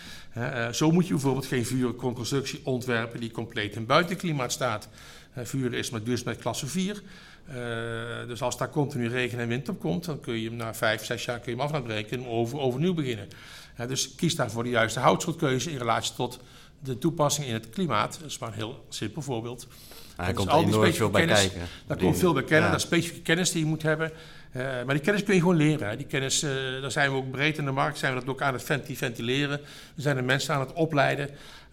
[0.70, 4.88] zo moet je bijvoorbeeld geen vuurconstructie ontwerpen die compleet in buitenklimaat staat.
[5.36, 7.02] Vuren is met duurzaamheid klasse 4.
[7.48, 7.56] Uh,
[8.26, 11.04] dus als daar continu regen en wind op komt, dan kun je hem na vijf,
[11.04, 13.28] zes jaar kun je hem af breken en over, overnieuw beginnen.
[13.80, 16.40] Uh, dus kies daarvoor de juiste houtschrotkeuze in relatie tot
[16.82, 18.18] de toepassing in het klimaat.
[18.20, 19.66] Dat is maar een heel simpel voorbeeld.
[20.16, 21.68] Er dus komt enorm veel bij kennis, kijken.
[21.86, 22.70] Daar komt veel bij kennen, ja.
[22.70, 24.12] dat is specifieke kennis die je moet hebben.
[24.56, 25.88] Uh, maar die kennis kun je gewoon leren.
[25.88, 25.96] Hè.
[25.96, 26.40] Die kennis,
[26.80, 28.64] daar zijn we ook breed in de markt, zijn we dat ook aan het
[28.96, 29.60] ventileren.
[29.94, 31.30] We zijn de mensen aan het opleiden.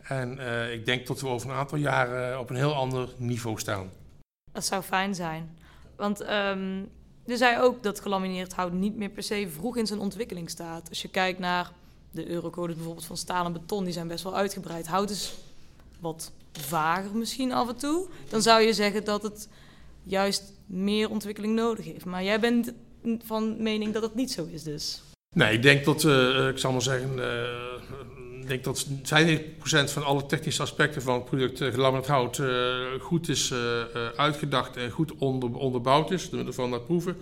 [0.07, 3.59] En uh, ik denk dat we over een aantal jaren op een heel ander niveau
[3.59, 3.89] staan.
[4.51, 5.57] Dat zou fijn zijn.
[5.95, 6.89] Want um,
[7.25, 10.89] er zei ook dat gelamineerd hout niet meer per se vroeg in zijn ontwikkeling staat.
[10.89, 11.71] Als je kijkt naar
[12.11, 14.87] de eurocodes bijvoorbeeld van staal en beton, die zijn best wel uitgebreid.
[14.87, 15.33] Hout is
[15.99, 18.07] wat vager misschien af en toe.
[18.29, 19.49] Dan zou je zeggen dat het
[20.03, 22.05] juist meer ontwikkeling nodig heeft.
[22.05, 22.73] Maar jij bent
[23.23, 25.01] van mening dat het niet zo is dus.
[25.35, 27.25] Nee, ik denk dat, uh, ik zal maar zeggen, uh,
[28.49, 28.87] ik denk dat
[29.89, 32.47] 95% van alle technische aspecten van het product uh, gelamineerd hout uh,
[32.99, 33.57] goed is uh,
[34.15, 37.17] uitgedacht en goed onder, onderbouwd is, door middel van dat proeven.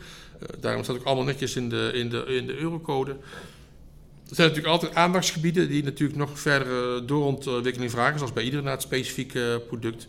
[0.59, 3.11] daarom staat ook allemaal netjes in de, in de, in de eurocode.
[4.29, 8.71] Er zijn natuurlijk altijd aandachtsgebieden die natuurlijk nog verdere doorontwikkeling vragen, zoals bij ieder na
[8.71, 10.07] het specifieke product.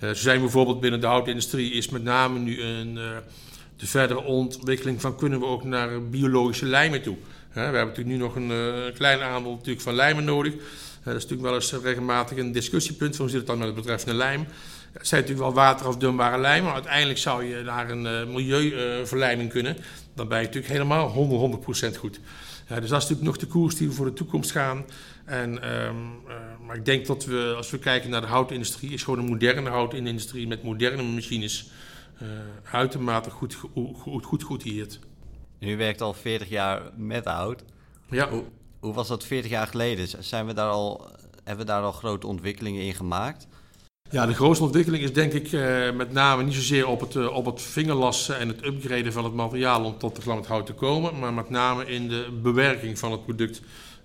[0.00, 2.94] zo zijn bijvoorbeeld binnen de houtindustrie is met name nu een,
[3.76, 7.16] de verdere ontwikkeling van kunnen we ook naar biologische lijmen toe
[7.52, 10.52] we hebben natuurlijk nu nog een uh, klein aantal natuurlijk van lijmen nodig.
[10.52, 10.60] Uh,
[11.02, 13.16] dat is natuurlijk wel eens regelmatig een discussiepunt.
[13.16, 14.46] Hoe zit het dan met het betreffende lijm?
[14.92, 19.76] Het zijn natuurlijk wel waterafdunbare lijmen, maar uiteindelijk zou je naar een uh, milieuverlijming kunnen.
[20.14, 22.20] Dan ben je natuurlijk helemaal 100, 100% goed.
[22.68, 24.84] dus dat is natuurlijk nog de koers die we voor de toekomst gaan.
[25.24, 26.20] En, um,
[26.66, 29.70] maar ik denk dat we, als we kijken naar de houtindustrie, is gewoon een moderne
[29.70, 31.70] houtindustrie met moderne machines
[32.70, 33.56] uitermate goed,
[34.22, 34.98] goed, goed.
[35.62, 37.62] U werkt al 40 jaar met oud.
[38.10, 38.28] Ja.
[38.28, 38.44] Hoe,
[38.80, 40.24] hoe, was dat 40 jaar geleden?
[40.24, 41.10] Zijn we daar al,
[41.44, 43.46] hebben we daar al grote ontwikkelingen in gemaakt?
[44.10, 47.34] Ja, de grootste ontwikkeling is denk ik eh, met name niet zozeer op het, uh,
[47.36, 51.18] op het vingerlassen en het upgraden van het materiaal om tot de hout te komen,
[51.18, 53.60] maar met name in de bewerking van het product.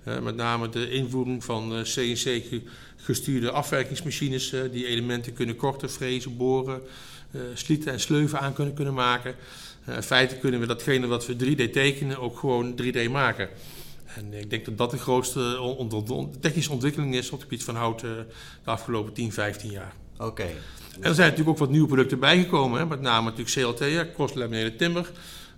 [0.07, 6.81] Uh, met name de invoering van CNC-gestuurde afwerkingsmachines die elementen kunnen korten, frezen, boren,
[7.53, 9.35] slieten en sleuven aan kunnen, kunnen maken.
[9.87, 13.49] Eh, in feite kunnen we datgene wat we 3D tekenen ook gewoon 3D maken.
[14.15, 15.59] En ik denk dat dat de grootste
[16.39, 18.09] technische ontwikkeling is op het gebied van hout eh,
[18.63, 19.93] de afgelopen 10, 15 jaar.
[20.17, 20.43] Oké.
[20.43, 22.79] En er zijn natuurlijk ook wat nieuwe producten bijgekomen.
[22.79, 22.85] Hè?
[22.85, 25.11] Met name natuurlijk CLT, Cross Laminated Timber.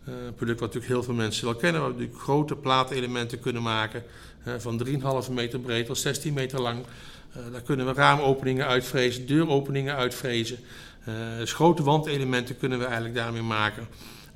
[0.07, 1.81] Uh, een product wat natuurlijk heel veel mensen wel kennen.
[1.81, 4.03] Waar we natuurlijk grote plaatelementen kunnen maken.
[4.47, 4.85] Uh, van
[5.27, 6.85] 3,5 meter breed tot 16 meter lang.
[7.51, 10.57] daar kunnen we raamopeningen uitvrezen, deuropeningen uitvrezen.
[11.37, 13.87] dus grote wandelementen kunnen we eigenlijk daarmee maken.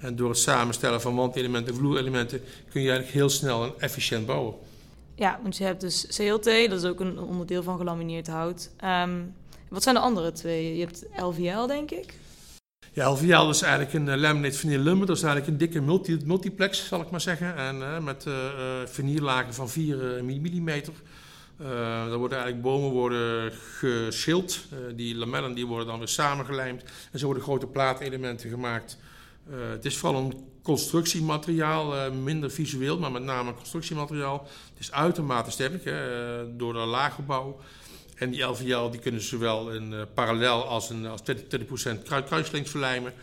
[0.04, 4.26] En door het samenstellen van wandelementen en vloerelementen kun je eigenlijk heel snel en efficiënt
[4.26, 4.56] bouwen.
[5.16, 8.70] Ja, want je hebt dus CLT, dat is ook een onderdeel van gelamineerd hout.
[8.78, 9.22] Ehm,
[9.70, 10.78] wat zijn de andere twee?
[10.78, 12.14] Je hebt LVL, denk ik.
[12.92, 15.08] Ja, LVL is eigenlijk een uh, laminate vinyl lumber.
[15.08, 17.56] Dat is eigenlijk een dikke multi multiplex, zal ik maar zeggen.
[17.56, 20.70] En uh, met uh, van 4 mm.
[21.58, 24.60] er worden eigenlijk bomen worden geschild.
[24.96, 26.84] die lamellen die worden dan weer samengelijmd.
[27.12, 28.98] En zo worden grote plaatelementen gemaakt.
[29.50, 34.48] Het is vooral een constructiemateriaal, minder visueel, maar met name constructiemateriaal.
[34.70, 35.84] Het is uitermate sterk
[36.58, 37.60] door de laaggebouw.
[38.16, 43.14] En die LVL die kunnen zowel in parallel als, een, als 20%, 20 kruislinks verlijmen.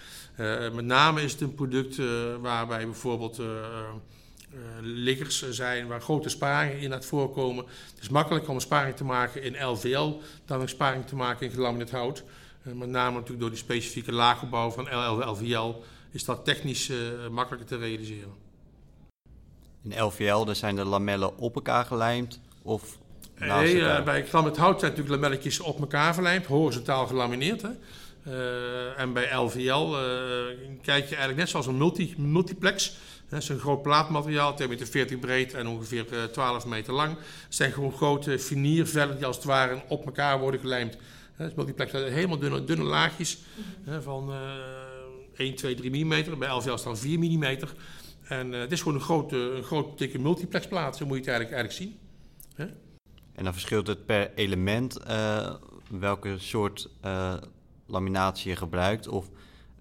[0.72, 1.96] Met name is het een product
[2.40, 3.40] waarbij bijvoorbeeld
[4.80, 7.64] liggers zijn waar grote sparingen in het voorkomen.
[7.64, 11.46] Het is makkelijker om een sparing te maken in LVL dan een sparing te maken
[11.46, 12.24] in gelamineerd hout.
[12.62, 14.88] met name natuurlijk door die specifieke laaggebouw van
[15.28, 15.74] LVL
[16.10, 16.92] is dat technisch
[17.30, 18.32] makkelijker te realiseren.
[19.82, 22.98] In LVL zijn de lamellen op elkaar gelijmd of
[23.48, 27.62] Nee, uh, bij het hout zijn natuurlijk lamelletjes op elkaar verlijmd, horizontaal gelamineerd.
[27.62, 27.68] Hè?
[28.26, 29.98] Uh, en bij LVL uh,
[30.82, 32.96] kijk je eigenlijk net zoals een multi, multiplex.
[33.28, 37.16] Dat is een groot plaatmateriaal, 2,40 meter 40 breed en ongeveer 12 meter lang.
[37.16, 40.96] Het zijn gewoon grote viniervellen die als het ware op elkaar worden gelijmd.
[41.36, 43.38] Dat is multiplex, helemaal dunne, dunne laagjes
[44.00, 44.32] van
[45.40, 46.38] 1, 2, 3 mm.
[46.38, 47.44] Bij LVL staan 4 mm.
[48.22, 51.56] En het is gewoon een grote, een grote dikke multiplexplaat, zo moet je het eigenlijk,
[51.56, 51.98] eigenlijk zien.
[53.34, 55.54] En dan verschilt het per element uh,
[55.88, 57.34] welke soort uh,
[57.86, 59.08] laminatie je gebruikt?
[59.08, 59.26] Of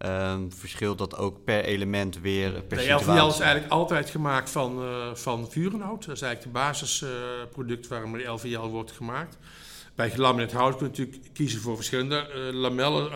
[0.06, 3.13] uh, verschilt dat ook per element weer per De situatie?
[3.13, 4.82] LVL is eigenlijk altijd gemaakt van,
[5.13, 6.06] van vurenhout.
[6.06, 9.38] Dat is eigenlijk het basisproduct waarom de LVL wordt gemaakt.
[9.95, 13.12] Bij gelamineerd hout kun je natuurlijk kiezen voor verschillende lamellen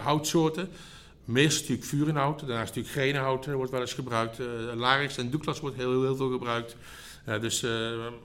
[1.25, 4.38] Meest natuurlijk vurenhout, daarnaast natuurlijk grenenhout wordt wel eens gebruikt.
[4.75, 6.75] Larix en Douglas wordt heel, veel gebruikt.
[7.29, 7.71] Uh, dus, uh,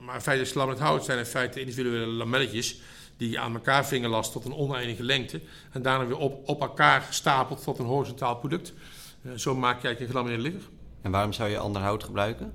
[0.05, 2.79] maar in feite, slam hout zijn in feite individuele lamelletjes
[3.17, 7.63] die aan elkaar vingerlast tot een oneindige lengte en daarna weer op, op elkaar stapelt
[7.63, 8.73] tot een horizontaal product.
[9.21, 10.69] Uh, zo maak je eigenlijk een gelamineerde ligger.
[11.01, 12.53] En waarom zou je ander hout gebruiken?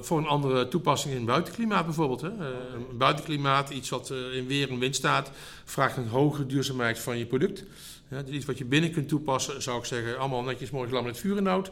[0.00, 2.20] Voor een andere toepassing in buitenklimaat bijvoorbeeld.
[2.20, 2.28] Hè.
[2.28, 5.30] een buitenklimaat, iets wat in weer en wind staat,
[5.64, 7.64] vraagt een hogere duurzaamheid van je product.
[8.08, 11.70] dus iets wat je binnen kunt toepassen, zou ik zeggen, allemaal netjes mooi gelamineerd vurenhout.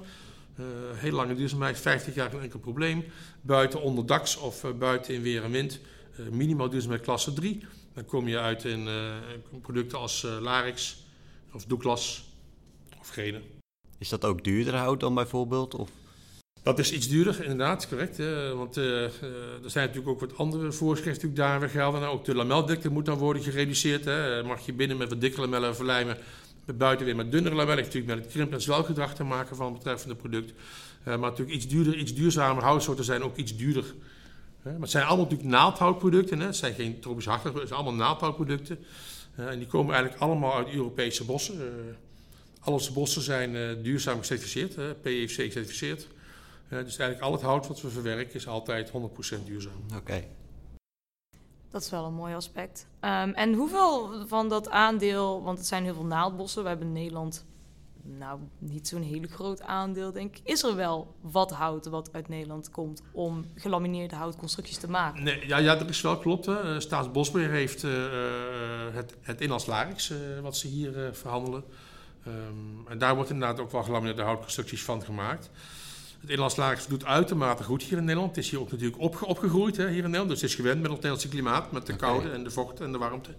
[0.61, 3.05] Uh, heel lange duurzaamheid, 50 jaar geen enkel probleem.
[3.41, 5.81] Buiten onderdaks of buiten in weer en wind.
[6.31, 7.65] Minimaal duurzaamheid klasse 3.
[7.95, 8.89] Dan kom je uit in
[9.63, 11.05] producten als Larix
[11.53, 12.25] of Douglas
[13.01, 13.41] of Gene.
[13.99, 15.75] Is dat ook duurder hout dan bijvoorbeeld?
[15.75, 15.91] Of?
[16.63, 18.17] Dat is iets duurder, inderdaad, correct.
[18.55, 19.11] want er
[19.67, 22.01] zijn natuurlijk ook wat andere voorschriften daar weer gelden.
[22.01, 24.05] Nou, ook de lameldikte moet dan worden gereduceerd.
[24.05, 24.43] Hè.
[24.43, 26.17] Mag je binnen met wat dikke lamellen verlijmen
[26.75, 27.85] buiten weer met dunnere lamellen.
[27.85, 30.53] natuurlijk met het krimp- en zwelgedrag te maken van het betreffende product.
[31.05, 33.85] Maar natuurlijk iets duurder, iets duurzamer houtsoorten zijn ook iets duurder.
[33.85, 36.41] Uh, maar het zijn allemaal natuurlijk naaldhoutproducten.
[36.41, 36.47] Hè.
[36.47, 38.79] Het zijn geen tropisch hartig, het zijn allemaal naaldhoutproducten.
[39.35, 41.59] En die komen eigenlijk allemaal uit Europese bossen.
[42.61, 46.07] al onze bossen zijn duurzaam gecertificeerd, PEFC gecertificeerd.
[46.81, 48.93] Dus eigenlijk al het hout wat we verwerken is altijd 100%
[49.45, 49.73] duurzaam.
[49.87, 49.97] Oké.
[49.97, 50.29] Okay.
[51.71, 52.87] Dat is wel een mooi aspect.
[53.01, 56.93] Um, en hoeveel van dat aandeel, want het zijn heel veel naaldbossen, we hebben in
[56.93, 57.45] Nederland
[58.03, 60.41] nou niet zo'n hele groot aandeel, denk ik.
[60.45, 65.23] Is er wel wat hout wat uit Nederland komt om gelamineerde houtconstructies te maken?
[65.23, 66.47] Nee, ja, ja dat is wel klopt.
[66.47, 66.81] Hè.
[66.81, 67.93] Staatsbosbeheer heeft uh,
[68.93, 71.65] het, het inlands larix uh, wat ze hier uh, verhandelen.
[72.27, 75.51] Um, en daar wordt inderdaad ook wel gelamineerde houtconstructies van gemaakt.
[76.23, 78.37] Het Inlands Laagse doet uitermate goed hier in Nederland.
[78.37, 80.29] Het is hier ook natuurlijk opge opgegroeid hè, hier in Nederland.
[80.29, 82.09] Dus het is gewend met het Nederlandse klimaat, met de okay.
[82.09, 83.31] koude en de vocht en de warmte.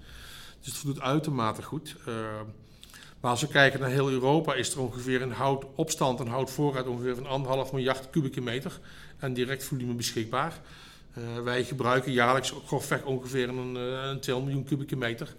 [0.62, 1.96] Dus het doet uitermate goed.
[2.08, 2.16] Uh,
[3.20, 7.16] maar als we kijken naar heel Europa, is er ongeveer een houtopstand, een houtvoorraad ongeveer
[7.16, 8.80] van anderhalf miljard kubieke meter
[9.18, 10.60] en direct volume beschikbaar.
[11.18, 15.36] Uh, wij gebruiken jaarlijks grofweg ongeveer een, een 2 miljoen kubieke meter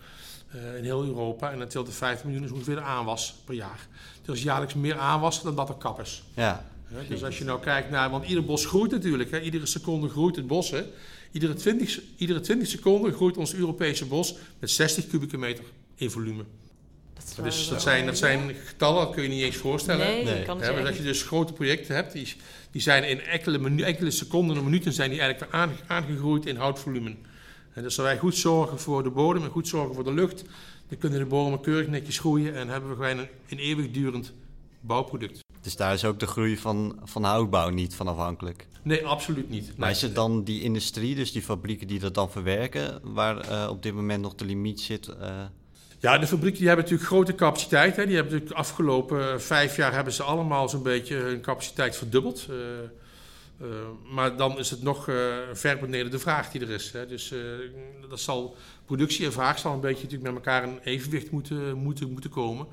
[0.54, 1.50] uh, in heel Europa.
[1.50, 3.86] En dat telt de 5 miljoen is ongeveer de aanwas per jaar.
[4.22, 6.22] Dus jaarlijks meer aanwas dan dat er kap is.
[6.34, 6.64] Ja.
[7.08, 10.36] Dus als je nou kijkt naar, want ieder bos groeit natuurlijk, hè, iedere seconde groeit
[10.36, 10.70] het bos.
[10.70, 10.84] Hè.
[11.32, 16.44] Iedere, 20, iedere 20 seconden groeit ons Europese bos met 60 kubieke meter in volume.
[17.14, 20.06] Dat, dus dat zijn, dat zijn getallen, dat kun je niet eens voorstellen.
[20.06, 20.42] Nee, nee.
[20.42, 22.34] Kan ja, als je dus grote projecten hebt, die,
[22.70, 27.14] die zijn in enkele, enkele seconden en minuten zijn die eigenlijk aange, aangegroeid in houtvolume.
[27.72, 30.44] En dus als wij goed zorgen voor de bodem en goed zorgen voor de lucht,
[30.88, 34.32] dan kunnen de bomen keurig netjes groeien en hebben we gewoon een, een eeuwigdurend
[34.80, 35.43] bouwproduct.
[35.64, 38.66] Dus daar is ook de groei van, van houtbouw niet van afhankelijk.
[38.82, 39.76] Nee, absoluut niet.
[39.76, 43.66] Maar is het dan die industrie, dus die fabrieken die dat dan verwerken, waar eh,
[43.70, 45.08] op dit moment nog de limiet zit?
[45.08, 45.42] eh,
[46.00, 47.96] Ja, de fabrieken die hebben natuurlijk grote capaciteit.
[47.96, 48.06] Hè.
[48.06, 51.96] Die hebben natuurlijk de afgelopen eh, vijf jaar hebben ze allemaal zo'n beetje hun capaciteit
[51.96, 52.46] verdubbeld.
[54.12, 55.04] Maar dan is het nog
[55.52, 56.92] ver beneden de vraag die er is.
[56.92, 57.06] Hè.
[57.06, 57.34] Dus
[58.08, 62.10] dat zal, productie en vraag zal een beetje natuurlijk met elkaar in evenwicht moeten, moeten,
[62.10, 62.66] moeten komen.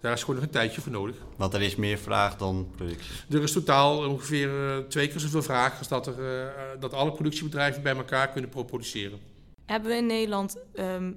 [0.00, 1.16] Daar is gewoon nog een tijdje voor nodig.
[1.36, 3.14] want er is meer vraag dan productie.
[3.30, 7.12] Er is totaal ongeveer eh, twee keer zoveel vraag als dat, er, eh, dat alle
[7.12, 9.18] productiebedrijven bij elkaar kunnen produceren.
[9.66, 11.12] Hebben we in Nederland ehm,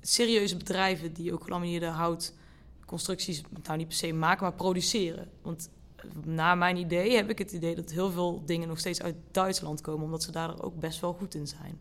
[0.00, 5.28] serieuze bedrijven die ook gelamineerde houtconstructies, nou niet per se maken, maar produceren?
[5.42, 9.02] Want eh, naar mijn idee heb ik het idee dat heel veel dingen nog steeds
[9.02, 11.80] uit Duitsland komen, omdat ze daar ook best wel goed in zijn.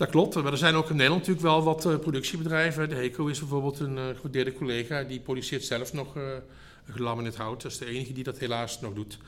[0.00, 2.88] Dat klopt, maar er zijn ook in Nederland natuurlijk wel wat eh, productiebedrijven.
[2.88, 6.22] De HECO is bijvoorbeeld een uh, gewaardeerde collega, die produceert zelf nog uh,
[6.90, 7.62] gelamineerd hout.
[7.62, 9.18] Dat is de enige die dat helaas nog doet.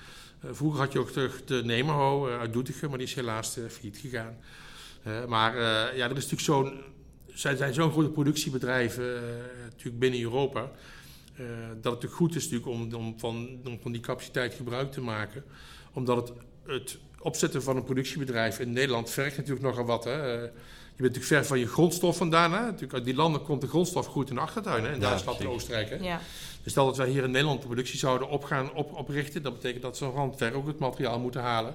[0.50, 3.96] Vroeger had je ook de, de Nemerho uh, uit Doetinchem, maar die is helaas failliet
[3.96, 4.36] gegaan.
[5.28, 5.56] Maar
[5.96, 6.76] ja, er is natuurlijk
[7.34, 9.20] zijn, zo'n grote productiebedrijven
[9.62, 10.70] natuurlijk binnen Europa.
[11.80, 15.44] dat het goed is natuurlijk om, om, van, van die capaciteit gebruik te maken.
[15.92, 20.04] Omdat het, het opzetten van een productiebedrijf in Nederland vergt natuurlijk nogal wat.
[20.04, 20.22] Hè.
[20.22, 22.52] Je bent natuurlijk ver van je grondstof vandaan.
[22.52, 22.60] Hè.
[22.60, 24.84] Natuurlijk uit die landen komt de grondstof goed in de achtertuin.
[24.84, 24.92] Hè.
[24.92, 25.90] In ja, Duitsland en Oostenrijk.
[25.90, 25.96] Hè.
[25.96, 26.20] Ja.
[26.62, 29.42] Dus stel dat wij hier in Nederland de productie zouden op gaan op, oprichten.
[29.42, 31.74] Dat betekent dat ze van ver ook het materiaal moeten halen.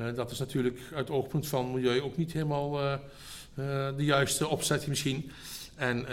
[0.00, 4.04] Uh, dat is natuurlijk uit het oogpunt van milieu ook niet helemaal uh, uh, de
[4.04, 5.30] juiste opzet misschien.
[5.74, 6.06] En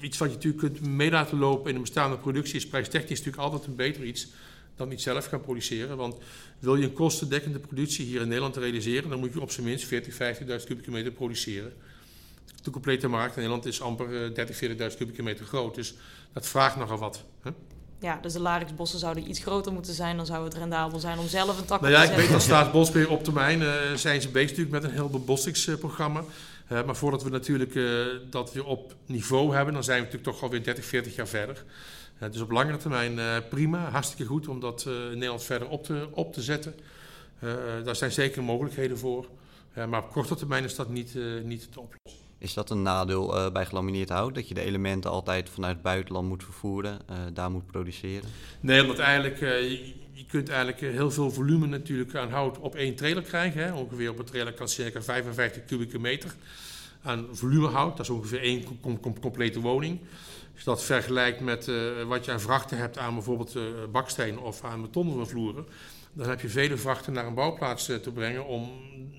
[0.00, 3.42] iets wat je natuurlijk kunt mee laten lopen in een bestaande productie is prijstechnisch natuurlijk
[3.42, 4.28] altijd een beter iets
[4.78, 5.96] dan niet zelf gaan produceren.
[5.96, 6.16] Want
[6.58, 9.84] wil je een kostendekkende productie hier in Nederland realiseren, dan moet je op zijn minst
[9.86, 11.72] 40, 50.000 kubieke meter produceren.
[12.62, 15.74] De complete markt in Nederland is amper 30, 40.000 kubieke meter groot.
[15.74, 15.94] Dus
[16.32, 17.24] dat vraagt nogal wat.
[17.42, 17.50] Hè?
[18.00, 20.16] Ja, dus de larixbossen zouden iets groter moeten zijn.
[20.16, 22.42] Dan zou het rendabel zijn om zelf een tak nou ja, te ik weet dat
[22.42, 26.24] Staatsbosbeheer op termijn uh, zijn ze bezig natuurlijk met een heel bebossingsprogramma.
[26.72, 30.32] Uh, maar voordat we natuurlijk uh, dat weer op niveau hebben, dan zijn we natuurlijk
[30.32, 31.64] toch alweer 30, 40 jaar verder.
[32.22, 35.68] Uh, dus op langere termijn uh, prima, hartstikke goed om dat uh, in Nederland verder
[35.68, 36.74] op te, op te zetten.
[37.84, 39.26] daar zijn zeker mogelijkheden voor.
[39.88, 42.22] maar op korte termijn is dat niet, niet te oplossen.
[42.38, 44.34] Is dat een nadeel bij gelamineerd hout?
[44.34, 46.98] Dat je de elementen altijd vanuit het buitenland moet vervoeren,
[47.32, 48.28] daar moet produceren?
[48.60, 49.38] Nee, want eigenlijk,
[50.12, 53.62] je, kunt eigenlijk heel veel volume natuurlijk aan hout op één trailer krijgen.
[53.62, 53.72] Hè.
[53.72, 56.34] Ongeveer op een trailer kan circa 55 kubieke meter
[57.02, 57.96] aan volumehout.
[57.96, 60.00] Dat is ongeveer één com com complete woning.
[60.58, 61.70] Als je dat vergelijkt met
[62.06, 63.58] wat je aan vrachten hebt aan bijvoorbeeld
[63.92, 65.66] baksteen of aan betonvloeren,
[66.12, 68.70] dan heb je vele vrachten naar een bouwplaats te brengen om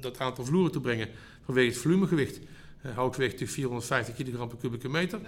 [0.01, 1.09] dat aantal vloeren te brengen
[1.45, 2.39] vanwege het volumegewicht.
[2.81, 5.19] Hout weegt natuurlijk 450 kilogram per kubieke meter.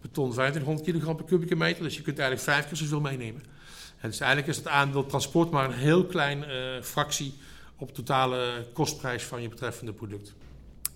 [0.00, 1.82] Beton 2500 kilogram per kubieke meter.
[1.82, 3.42] Dus je kunt eigenlijk vijf keer zoveel meenemen.
[4.00, 7.34] En dus eigenlijk is het aandeel transport maar een heel klein uh, fractie
[7.76, 10.34] op de totale kostprijs van je betreffende product.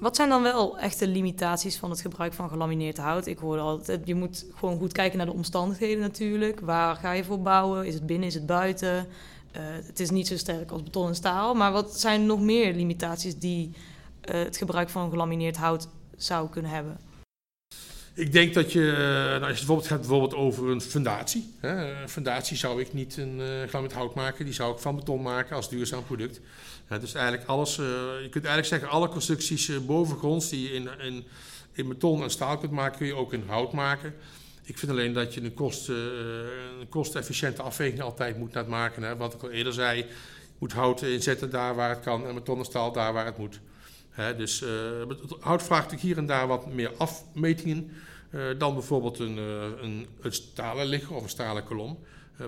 [0.03, 3.27] Wat zijn dan wel echte limitaties van het gebruik van gelamineerd hout?
[3.27, 6.61] Ik hoorde altijd, je moet gewoon goed kijken naar de omstandigheden natuurlijk.
[6.61, 7.87] Waar ga je voor bouwen?
[7.87, 8.95] Is het binnen, is het buiten?
[8.97, 11.55] Uh, het is niet zo sterk als beton en staal.
[11.55, 13.71] Maar wat zijn nog meer limitaties die
[14.31, 16.99] uh, het gebruik van gelamineerd hout zou kunnen hebben?
[18.15, 18.81] Ik denk dat je,
[19.41, 21.55] nou, als je het bijvoorbeeld gaat bijvoorbeeld over een fundatie.
[21.61, 23.41] Hè, een fundatie zou ik niet een
[23.73, 26.41] uh, hout maken, die zou ik van beton maken als duurzaam product.
[26.93, 27.87] Uh, dus eigenlijk alles, uh,
[28.23, 31.25] je kunt eigenlijk zeggen, alle constructies uh, bovengronds die je in,
[31.73, 34.15] in, beton en staal kunt maken, kun je ook in hout maken.
[34.63, 39.03] Ik vind alleen dat je een, kost, een kostenefficiënte afweging altijd moet maken.
[39.03, 39.17] Hè.
[39.17, 40.07] Wat ik al eerder zei, je
[40.59, 43.61] moet hout inzetten daar waar het kan en beton en staal daar waar het moet.
[44.11, 44.69] He, dus uh,
[45.41, 47.91] hout vraagt hier en daar wat meer afmetingen
[48.31, 51.99] uh, dan bijvoorbeeld een, uh, een, een stalen ligger of een stalen kolom.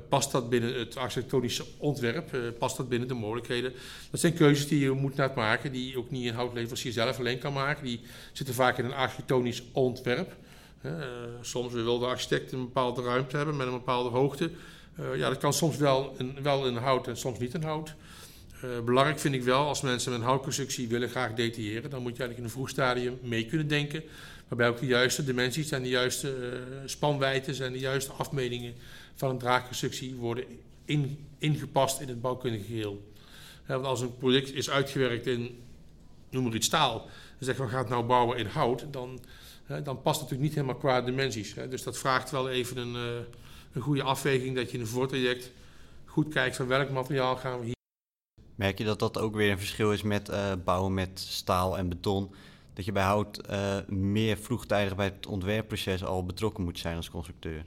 [0.08, 2.36] Past dat binnen het architectonische ontwerp?
[2.58, 3.72] past dat binnen de mogelijkheden?
[4.10, 7.38] Dat zijn keuzes die je moet net maken, die ook niet een houtleverancier zelf alleen
[7.38, 7.84] kan maken.
[7.84, 8.00] Die
[8.32, 10.36] zitten vaak in een architectonisch ontwerp.
[11.40, 14.50] soms wil de architect een bepaalde ruimte hebben met een bepaalde hoogte.
[15.16, 17.94] ja, dat kan soms wel in, wel in hout en soms niet in hout.
[18.84, 22.38] Belangrijk vind ik wel, als mensen een houtconstructie willen graag detailleren, dan moet je eigenlijk
[22.38, 24.02] in een vroeg stadium mee kunnen denken.
[24.48, 28.74] Waarbij ook de juiste dimensies en de juiste uh, spanwijdtes en de juiste afmetingen
[29.14, 30.44] van een draagconstructie worden
[30.84, 33.12] in, ingepast in het bouwkundige geheel.
[33.66, 35.62] Want als een product is uitgewerkt in,
[36.30, 37.06] noem maar iets staal,
[37.38, 39.20] en zeggen we gaan het nou bouwen in hout, dan,
[39.70, 41.54] uh, dan past het natuurlijk niet helemaal qua dimensies.
[41.54, 41.68] Hè.
[41.68, 42.94] Dus dat vraagt wel even een,
[43.72, 45.50] een goede afweging dat je in een voortraject
[46.04, 47.74] goed kijkt van welk materiaal gaan we hier.
[48.54, 51.88] Merk je dat dat ook weer een verschil is met uh, bouwen met staal en
[51.88, 52.34] beton?
[52.74, 57.10] Dat je bij hout uh, meer vroegtijdig bij het ontwerpproces al betrokken moet zijn als
[57.10, 57.64] constructeur?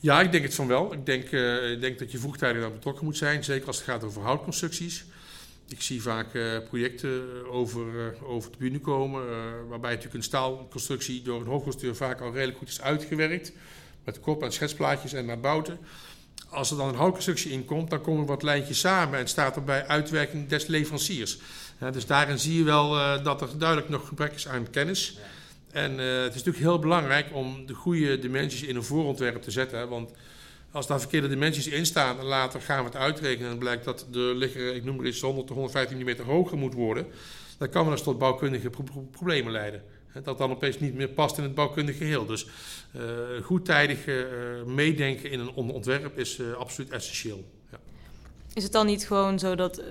[0.00, 0.92] Ja, ik denk het van wel.
[0.92, 3.84] Ik denk, uh, ik denk dat je vroegtijdig daar betrokken moet zijn, zeker als het
[3.84, 5.04] gaat over houtconstructies.
[5.68, 9.22] Ik zie vaak uh, projecten over, uh, over de bühne komen,
[9.68, 13.52] waarbij natuurlijk een staalconstructie door een hoofdconstructeur vaak al redelijk goed is uitgewerkt.
[14.04, 15.78] Met kop en schetsplaatjes en naar bouten.
[16.48, 19.64] Als er dan een houtconstructie in komt, dan komen wat lijntjes samen en staat er
[19.64, 21.38] bij uitwerking des leveranciers.
[21.92, 25.18] dus daarin zie je wel dat er duidelijk nog gebrek is aan kennis.
[25.72, 29.88] En het is natuurlijk heel belangrijk om de goede dimensies in een voorontwerp te zetten.
[29.88, 30.10] Want
[30.70, 34.06] als daar verkeerde dimensies in staan en later gaan we het uitrekenen en blijkt dat
[34.10, 37.06] de ligger, ik noem maar eens, 100 tot 115 mm hoger moet worden,
[37.58, 38.70] dan kan wel eens tot bouwkundige
[39.10, 39.82] problemen leiden.
[40.22, 42.26] Dat dan opeens niet meer past in het bouwkundige geheel.
[42.26, 42.46] Dus
[42.96, 43.02] uh,
[43.42, 44.16] goed tijdig uh,
[44.66, 47.44] meedenken in een ontwerp is absoluut essentieel.
[47.70, 47.78] Ja.
[48.52, 49.82] Is het dan niet gewoon zo dat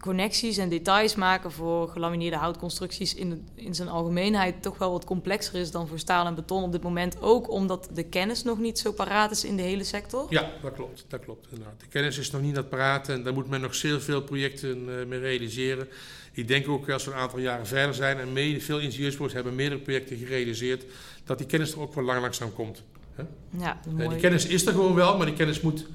[0.00, 5.54] connecties en details maken voor gelamineerde houtconstructies in, in zijn algemeenheid toch wel wat complexer
[5.54, 7.20] is dan voor staal en beton op dit moment.
[7.20, 10.26] Ook omdat de kennis nog niet zo paraat is in de hele sector.
[10.30, 11.04] Ja, dat klopt.
[11.08, 11.80] Dat klopt inderdaad.
[11.80, 14.88] De kennis is nog niet dat paraat en daar moet men nog zeer veel projecten
[14.88, 15.88] uh, mee realiseren.
[16.32, 19.54] Ik denk ook als we een aantal jaren verder zijn en mede, veel ingenieursbureaus hebben
[19.54, 20.84] meerdere projecten gerealiseerd,
[21.24, 22.82] dat die kennis er ook wel lang langzaam komt.
[23.14, 23.22] Hè?
[23.58, 24.08] Ja, mooi.
[24.08, 25.86] Die kennis is er gewoon wel, maar die kennis moet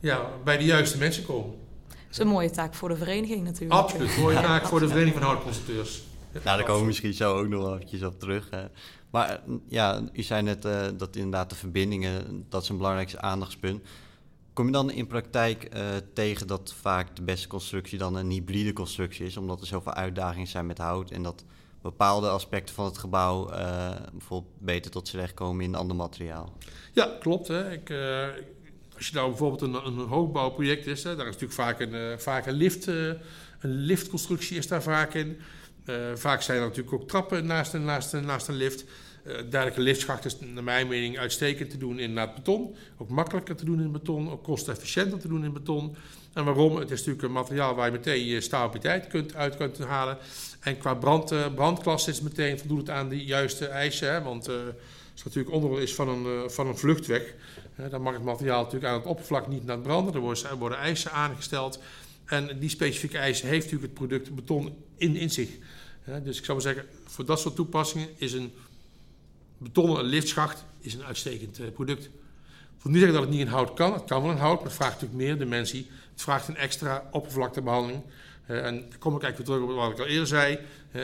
[0.00, 1.64] ja, bij de juiste mensen komen
[2.18, 3.80] is een mooie taak voor de vereniging natuurlijk.
[3.80, 6.02] Absoluut, een mooie taak voor de vereniging van houtconstructeurs.
[6.32, 8.50] Nou, daar komen we misschien zo ook nog eventjes op terug.
[8.50, 8.64] Hè.
[9.10, 13.86] Maar ja, u zei net uh, dat inderdaad de verbindingen, dat is een belangrijkste aandachtspunt.
[14.52, 15.82] Kom je dan in praktijk uh,
[16.14, 20.46] tegen dat vaak de beste constructie dan een hybride constructie is, omdat er zoveel uitdagingen
[20.46, 21.44] zijn met hout en dat
[21.82, 26.52] bepaalde aspecten van het gebouw uh, bijvoorbeeld beter tot z'n recht komen in ander materiaal?
[26.92, 27.48] Ja, klopt.
[27.48, 27.72] Hè.
[27.72, 27.90] Ik,
[28.96, 32.16] als je nou bijvoorbeeld een, een hoogbouwproject is, hè, daar is natuurlijk vaak een, uh,
[32.16, 33.12] vaak een, lift, uh,
[33.60, 35.38] een liftconstructie is daar vaak in.
[35.86, 38.84] Uh, vaak zijn er natuurlijk ook trappen naast, een, naast, een, naast een lift.
[39.50, 42.74] dergelijke liftschacht is naar mijn mening uitstekend te doen in het beton.
[42.98, 45.96] Ook makkelijker te doen in beton, ook kostefficiënter te doen in beton.
[46.32, 46.76] En waarom?
[46.76, 50.18] Het is natuurlijk een materiaal waar je meteen je stabiliteit kunt, uit kunt halen.
[50.60, 54.12] En qua brand, brandklasse is het meteen voldoet aan de juiste eisen.
[54.12, 57.34] Hè, want als het natuurlijk onderdeel is van een, van een vluchtweg
[57.76, 60.14] dan mag het materiaal natuurlijk aan het oppervlak niet naar branden.
[60.14, 61.78] Er worden, worden eisen aangesteld.
[62.24, 65.50] En die specifieke eisen heeft natuurlijk het product beton in, zich.
[66.22, 68.52] dus ik zou maar zeggen, voor dat soort toepassingen is een
[69.58, 72.04] betonnen liftschacht is een uitstekend uh, product.
[72.04, 73.92] Ik wil niet zeggen dat het niet in hout kan.
[73.92, 75.90] Het kan wel in hout, maar het vraagt natuurlijk meer dimensie.
[76.12, 78.02] Het vraagt een extra oppervlaktebehandeling.
[78.46, 80.58] En dan kom ik eigenlijk weer terug op wat ik al eerder zei.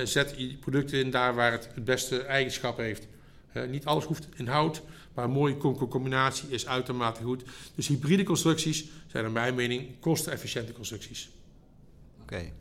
[0.05, 3.07] Zet je producten in daar waar het het beste eigenschappen heeft.
[3.69, 4.83] niet alles hoeft in hout.
[5.15, 5.57] Maar een mooie
[5.89, 7.43] combinatie is uitermate goed.
[7.75, 11.31] Dus hybride constructies zijn naar mijn mening kostenefficiënte constructies.
[12.23, 12.53] Oké.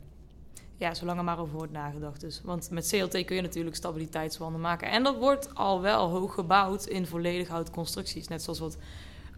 [0.76, 2.20] Ja, zolang er maar over wordt nagedacht.
[2.20, 2.40] Dus.
[2.44, 4.90] Want met CLT kun je natuurlijk stabiliteitswanden maken.
[4.90, 8.28] En dat wordt al wel hoog gebouwd in volledig houten constructies.
[8.28, 8.76] Net zoals wat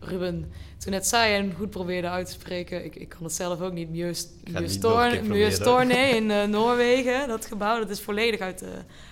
[0.01, 2.85] Ruben toen net zei en goed probeerde uit te spreken.
[2.85, 3.89] Ik, ik kan het zelf ook niet.
[5.25, 7.29] Mjöstorne in uh, Noorwegen.
[7.29, 8.69] Dat gebouw dat is volledig uit, uh,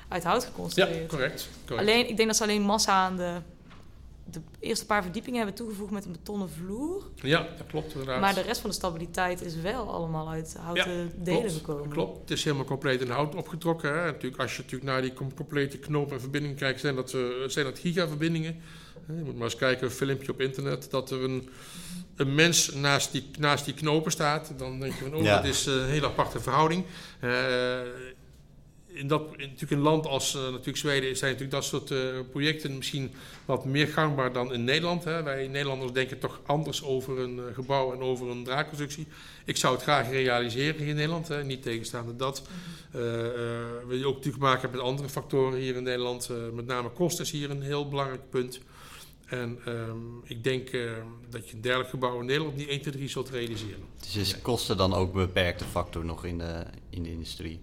[0.08, 1.00] uit hout geconstrueerd.
[1.00, 1.88] Ja, correct, correct.
[1.88, 3.36] Alleen, ik denk dat ze alleen massa aan de
[4.32, 7.02] de eerste paar verdiepingen hebben toegevoegd met een betonnen vloer.
[7.14, 8.20] Ja, dat klopt inderdaad.
[8.20, 11.88] Maar de rest van de stabiliteit is wel allemaal uit houten delen klopt, gekomen.
[11.88, 13.94] Klopt, het is helemaal compleet in hout opgetrokken.
[13.94, 14.04] Hè.
[14.04, 17.64] Natuurlijk, als je natuurlijk naar die complete knoop en verbindingen kijkt, zijn dat, uh, zijn
[17.64, 18.60] dat gigaverbindingen.
[19.06, 21.48] Je moet maar eens kijken, een filmpje op internet, dat er een,
[22.16, 24.52] een mens naast die, naast die knopen staat.
[24.56, 26.84] Dan denk je van, oh, dat is een hele aparte verhouding.
[27.24, 27.30] Uh,
[29.02, 31.98] in dat, in, natuurlijk een land als uh, natuurlijk Zweden zijn natuurlijk dat soort uh,
[32.30, 33.10] projecten misschien
[33.44, 35.04] wat meer gangbaar dan in Nederland.
[35.04, 35.22] Hè.
[35.22, 39.06] Wij Nederlanders denken toch anders over een uh, gebouw en over een draagconstructie.
[39.44, 41.44] Ik zou het graag realiseren hier in Nederland, hè.
[41.44, 42.42] niet tegenstaande dat.
[42.90, 46.30] we ook natuurlijk maken hebben met andere factoren hier in Nederland.
[46.52, 48.60] met name kosten is hier een heel belangrijk punt.
[49.26, 50.70] En um, ik denk
[51.30, 53.84] dat je een dergelijk gebouw in Nederland niet 1, 2, 3 zult realiseren.
[53.98, 57.60] Dus is kosten dan ook een beperkte factor nog in de, in de industrie?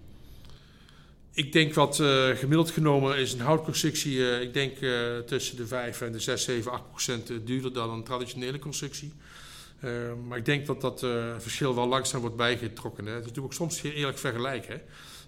[1.32, 5.66] Ik denk wat uh, gemiddeld genomen is een houtconstructie, uh, ik denk uh, tussen de
[5.66, 9.12] 5 en de 6, 7, 8 procent duurder dan een traditionele constructie.
[10.28, 11.00] maar ik denk dat dat
[11.38, 13.04] verschil wel langzaam wordt bijgetrokken.
[13.06, 14.82] Het is natuurlijk ook soms eerlijk vergelijken.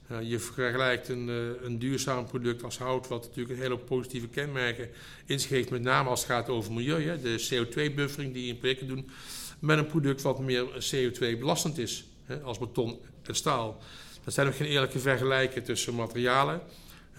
[0.07, 0.19] Hè.
[0.19, 1.29] je vergelijkt een,
[1.63, 4.89] een duurzaam product als hout, wat natuurlijk een hele positieve kenmerken
[5.27, 7.05] inschreef, met name als het gaat over milieu.
[7.05, 7.21] Hè.
[7.21, 9.11] De CO2-buffering die je in projecten doen,
[9.59, 13.83] met een product wat meer CO2-belastend is, hè, als beton en staal.
[14.25, 16.61] Er zijn ook geen eerlijke vergelijken tussen materialen.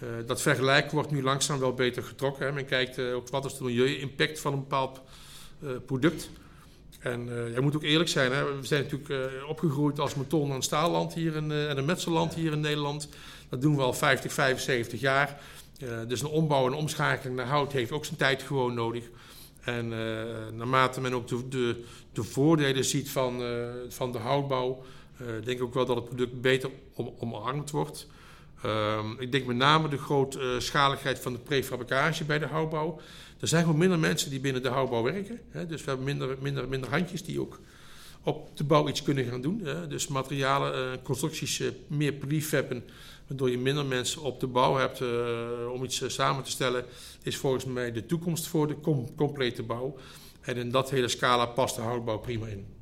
[0.02, 2.46] Uh, dat vergelijken wordt nu langzaam wel beter getrokken.
[2.46, 2.52] Hè.
[2.52, 5.00] Men kijkt uh, ook wat is de milieu-impact van een bepaald
[5.62, 6.30] uh, product.
[6.98, 8.32] En je moet ook eerlijk zijn.
[8.32, 8.44] Hè.
[8.44, 12.60] We zijn natuurlijk opgegroeid als beton- en staalland hier in, en een metselland hier in
[12.60, 13.08] Nederland.
[13.48, 15.40] Dat doen we al 50, 75 jaar.
[16.08, 19.04] dus een ombouw en omschakeling naar hout heeft ook zijn tijd gewoon nodig.
[19.60, 19.88] En
[20.56, 23.42] naarmate men ook de, de, de voordelen ziet van,
[23.88, 24.84] van de houtbouw,
[25.18, 28.06] denk ik ook wel dat het product beter om, omarmd wordt.
[28.62, 33.00] Ehm, ik denk met name de grootschaligheid van de prefabricage bij de houtbouw.
[33.40, 35.40] Er zijn gewoon minder mensen die binnen de houtbouw werken.
[35.48, 35.66] Hè?
[35.66, 37.60] Dus we hebben minder, minder, minder handjes die ook
[38.22, 39.60] op de bouw iets kunnen gaan doen.
[39.64, 39.86] Hè?
[39.86, 42.84] Dus materialen, uh, constructies meer prefabben,
[43.26, 45.02] waardoor je minder mensen op de bouw hebt
[45.72, 46.84] om iets samen te stellen,
[47.22, 49.96] is volgens mij de toekomst voor de com complete bouw.
[50.40, 52.73] En in dat hele scala past de houtbouw prima in.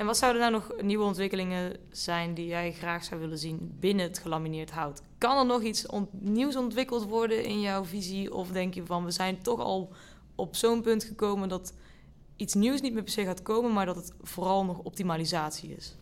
[0.00, 4.06] En wat zouden nou nog nieuwe ontwikkelingen zijn die jij graag zou willen zien binnen
[4.06, 5.02] het gelamineerd hout?
[5.18, 8.34] Kan er nog iets nieuws ontwikkeld worden in jouw visie?
[8.34, 9.92] Of denk je van we zijn toch al
[10.34, 11.74] op zo'n punt gekomen dat
[12.36, 15.96] iets nieuws niet meer per se gaat komen, maar dat het vooral nog optimalisatie is?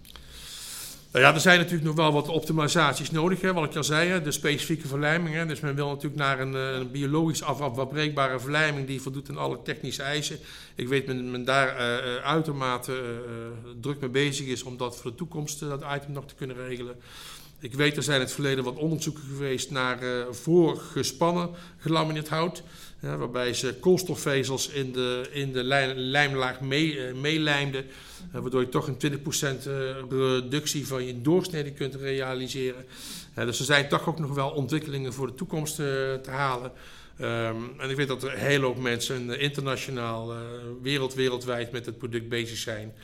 [1.13, 4.23] Nou ja, er zijn natuurlijk nog wel wat optimalisaties nodig, hè, wat ik al zei,
[4.23, 5.49] de specifieke verlijmingen.
[5.49, 10.03] Dus men wil natuurlijk naar een, eh, biologisch afbreekbare verlijming die voldoet aan alle technische
[10.03, 10.39] eisen.
[10.75, 13.03] Ik weet dat men, daar uh, uitermate
[13.81, 16.95] druk mee bezig is om dat voor de toekomst dat item nog te kunnen regelen.
[17.61, 19.99] Ik weet, er zijn in het verleden wat onderzoeken geweest naar
[20.31, 22.63] voorgespannen gelamineerd hout.
[23.01, 25.63] Ja, waarbij ze koolstofvezels in de, in de
[25.95, 27.85] lijmlaag uh, meelijmden.
[28.35, 32.85] Uh, waardoor je toch een 20% reductie van je doorsnede kunt realiseren.
[33.35, 36.73] dus er zijn toch ook nog wel ontwikkelingen voor de toekomst te halen.
[37.21, 40.35] Um, en ik weet dat er hele hoop mensen internationaal,
[40.83, 42.95] wereld, wereldwijd met het product bezig zijn.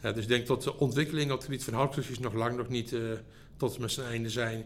[0.00, 2.94] dus ik denk dat de ontwikkelingen op het gebied van houtproducties nog lang nog niet
[3.56, 4.64] tot met zijn einde zijn.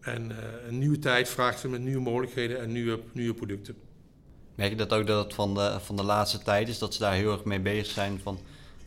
[0.00, 0.36] En uh,
[0.68, 3.76] een nieuwe tijd vraagt met nieuwe mogelijkheden en nieuwe, nieuwe producten.
[4.54, 7.00] Merk je dat ook dat het van de, van de laatste tijd is, dat ze
[7.00, 8.38] daar heel erg mee bezig zijn van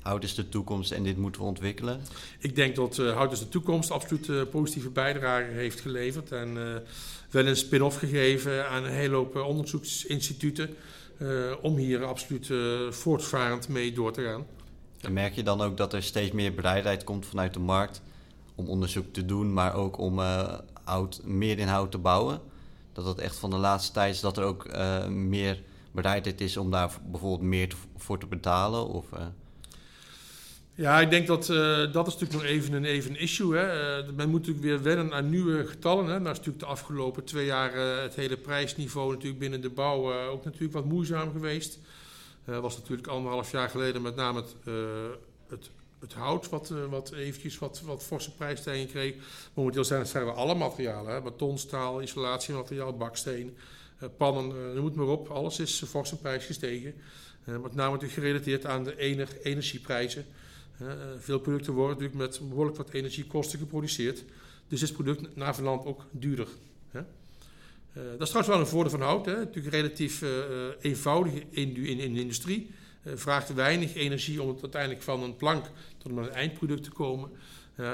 [0.07, 2.01] hout is de toekomst en dit moeten we ontwikkelen?
[2.39, 6.55] Ik denk dat uh, hout is de toekomst absoluut uh, positieve bijdrage heeft geleverd en
[6.55, 6.75] uh,
[7.29, 10.75] wel een spin-off gegeven aan een hele hoop onderzoeksinstituten
[11.61, 12.49] om hier absoluut
[12.89, 14.45] voortvarend mee door te gaan.
[15.01, 18.01] En merk je dan ook dat er steeds meer bereidheid komt vanuit de markt
[18.55, 20.19] om onderzoek te doen, maar ook om
[20.83, 22.41] hout, meer in hout te bouwen.
[23.03, 26.57] Dat het echt van de laatste tijd is dat er ook uh, meer bereidheid is
[26.57, 28.87] om daar bijvoorbeeld meer voor te betalen?
[28.87, 29.19] Of, uh...
[30.73, 33.55] Ja, ik denk dat uh, dat is natuurlijk nog even een, even issue.
[33.55, 34.03] Hè.
[34.15, 36.05] Men moet natuurlijk weer wennen aan nieuwe getallen.
[36.05, 36.19] Hè.
[36.19, 40.45] Nou is natuurlijk de afgelopen twee jaar het hele prijsniveau natuurlijk binnen de bouw ook
[40.45, 41.79] natuurlijk wat moeizaam geweest.
[42.45, 44.55] was natuurlijk anderhalf jaar geleden met name het,
[45.47, 45.69] het
[45.99, 49.15] het hout, wat, uh, wat eventjes wat, wat forse prijsstijging kreeg.
[49.53, 51.13] Momenteel zijn het vrijwel alle materialen.
[51.13, 51.21] Hè?
[51.21, 53.57] Beton, staal, isolatiemateriaal, baksteen,
[54.03, 55.29] uh, pannen, uh, noem het maar op.
[55.29, 56.93] Alles is fors in prijs gestegen.
[57.43, 60.25] met name natuurlijk gerelateerd aan de ener energieprijzen.
[61.19, 64.23] veel producten worden natuurlijk met behoorlijk wat energiekosten geproduceerd.
[64.67, 66.47] Dus is het product naar verland ook duurder.
[66.91, 67.01] Hè?
[67.93, 69.25] dat is trouwens wel een voordeel van hout.
[69.25, 69.35] Hè?
[69.35, 70.23] Natuurlijk relatief
[70.81, 72.69] eenvoudig in de industrie.
[73.03, 75.65] Eh, vraagt weinig energie om het uiteindelijk van een plank
[75.97, 77.29] tot een eindproduct te komen.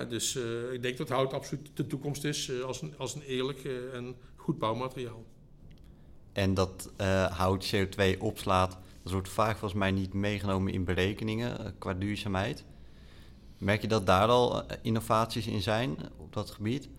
[0.10, 3.22] dus uh, ik denk dat hout absoluut de toekomst is uh, als, een, als een
[3.22, 5.24] eerlijk uh, en goed bouwmateriaal.
[6.34, 6.92] En dat
[7.32, 12.64] hout CO2 opslaat, dat wordt vaak volgens mij niet meegenomen in berekeningen qua duurzaamheid.
[13.58, 16.90] Merk je dat daar al innovaties in zijn op dat gebied?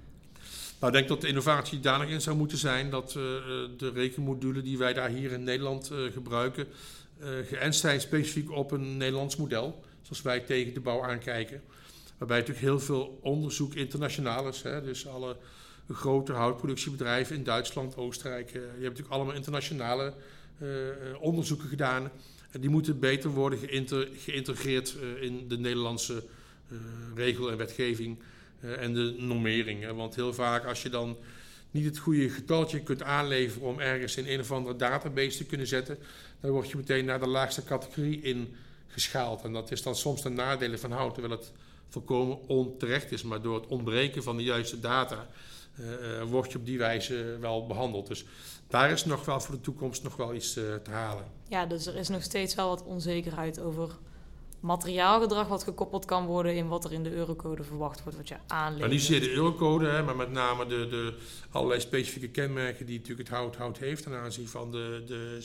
[0.81, 4.79] Nou, ik denk dat de innovatie daar in zou moeten zijn dat de rekenmodule die
[4.79, 6.67] wij daar hier in Nederland gebruiken,
[7.21, 11.63] uh, geënt zijn specifiek op een Nederlands model, zoals wij tegen de bouw aankijken.
[12.19, 14.63] Waarbij natuurlijk heel veel onderzoek internationaal is.
[14.63, 15.37] Hè, dus alle
[15.89, 20.15] grote houtproductiebedrijven in Duitsland, Oostenrijk, uh, je hebt natuurlijk allemaal internationale
[20.59, 20.69] uh,
[21.21, 22.11] onderzoeken gedaan.
[22.51, 23.59] En die moeten beter worden
[24.17, 26.25] geïntegreerd in de Nederlandse
[27.15, 28.19] regel en wetgeving
[28.61, 29.83] en de normering.
[29.83, 29.95] Hè.
[29.95, 31.17] Want heel vaak als je dan
[31.71, 35.67] niet het goede getaltje kunt aanleveren om ergens in een of andere database te kunnen
[35.67, 35.99] zetten,
[36.45, 39.43] dan word je meteen naar de laagste categorie ingeschaald.
[39.43, 41.53] En dat is dan soms de nadelen van hout, terwijl het
[41.89, 43.23] volkomen onterecht is.
[43.23, 45.27] Maar door het ontbreken van de juiste data
[45.81, 48.07] uh, word je op die wijze wel behandeld.
[48.07, 48.25] Dus
[48.69, 51.25] daar is nog wel voor de toekomst nog wel iets uh, te halen.
[51.49, 53.91] Ja, dus er is nog steeds wel wat onzekerheid over
[54.61, 58.37] materiaalgedrag wat gekoppeld kan worden in wat er in de eurocode verwacht wordt, wat je
[58.47, 58.81] aanlevert.
[58.81, 61.15] Maar niet zozeer de eurocode, hè, maar met name de, de
[61.51, 65.39] allerlei specifieke kenmerken die natuurlijk het hout, hout heeft ten aanzien van de, de,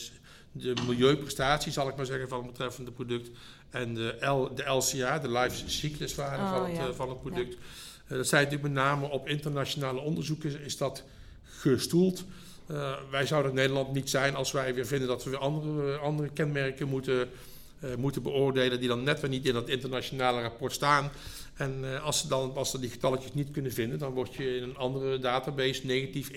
[0.52, 3.30] de milieuprestatie, zal ik maar zeggen, van het betreffende product.
[3.70, 6.93] En de, L, de LCA, de life cycluswaarde oh, van, het, ja.
[6.93, 7.54] van het product.
[7.54, 7.60] Ja.
[8.08, 11.04] Uh, dat zijn natuurlijk met name op internationale onderzoeken is dat
[11.43, 12.24] gestoeld.
[12.72, 15.97] Uh, wij zouden in Nederland niet zijn als wij weer vinden dat we weer andere,
[15.97, 17.30] andere kenmerken moeten
[17.84, 21.12] uh, moeten beoordelen, die dan net weer niet in dat internationale rapport staan.
[21.54, 24.56] En uh, als, ze dan, als ze die getalletjes niet kunnen vinden, dan word je
[24.56, 26.30] in een andere database negatief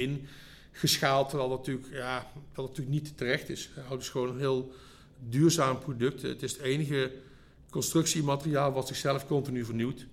[0.72, 3.70] ingeschaald, terwijl dat natuurlijk, ja, dat natuurlijk niet terecht is.
[3.86, 4.72] Hout is gewoon een heel
[5.18, 6.22] duurzaam product.
[6.22, 7.12] Het is het enige
[7.70, 10.06] constructiemateriaal wat zichzelf continu vernieuwt.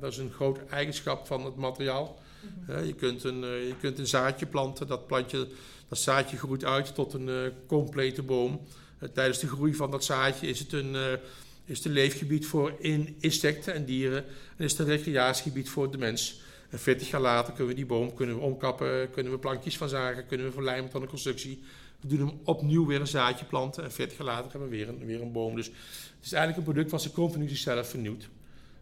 [0.00, 2.18] Dat is een groot eigenschap van het materiaal.
[2.66, 2.84] Mhm.
[2.84, 5.48] je, kunt een, eh, je kunt een zaadje planten, dat, plantje,
[5.88, 8.60] dat zaadje groeit uit tot een eh, complete boom.
[8.98, 11.18] Eh, tijdens de groei van dat zaadje is het een,
[11.64, 14.24] is het een leefgebied voor in, insecten en dieren
[14.56, 16.40] en is het een recreatiegebied voor de mens.
[16.70, 19.88] En 40 jaar later kunnen we die boom kunnen we omkappen, kunnen we plankjes van
[19.88, 21.62] zagen, kunnen we verlijmen tot een constructie.
[22.00, 24.88] We doen hem opnieuw weer een zaadje planten en 40 jaar later hebben we weer
[24.88, 25.54] een, weer een boom.
[25.54, 28.28] Dus het is eigenlijk een product wat zich continu zichzelf vernieuwt.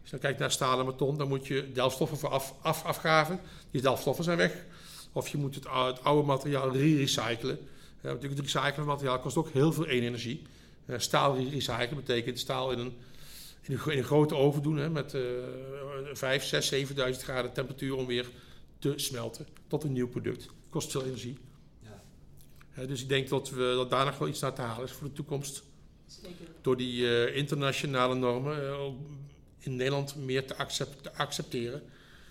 [0.00, 2.84] Als je dan kijkt naar staal en beton, dan moet je delfstoffen voor af, af,
[2.84, 3.40] afgraven.
[3.70, 4.64] Die delfstoffen zijn weg.
[5.12, 7.58] Of je moet het, ou- het oude materiaal re-recyclen.
[8.00, 10.42] Ja, natuurlijk, het recyclen materiaal kost ook heel veel energie.
[10.86, 12.92] Eh, staal re- recyclen betekent staal in een,
[13.64, 15.20] in een, gro- in een grote oven doen hè, met eh
[16.12, 18.30] 5, 6, 7000 graden temperatuur om weer
[18.78, 20.48] te smelten tot een nieuw product.
[20.70, 21.38] Kost veel energie.
[22.74, 24.92] Eh, dus ik denk dat, we, dat daar nog wel iets naar te halen is
[24.92, 25.62] voor de toekomst
[26.60, 28.96] door die eh, internationale normen eh, ook
[29.58, 31.82] in Nederland meer te, accep- te accepteren.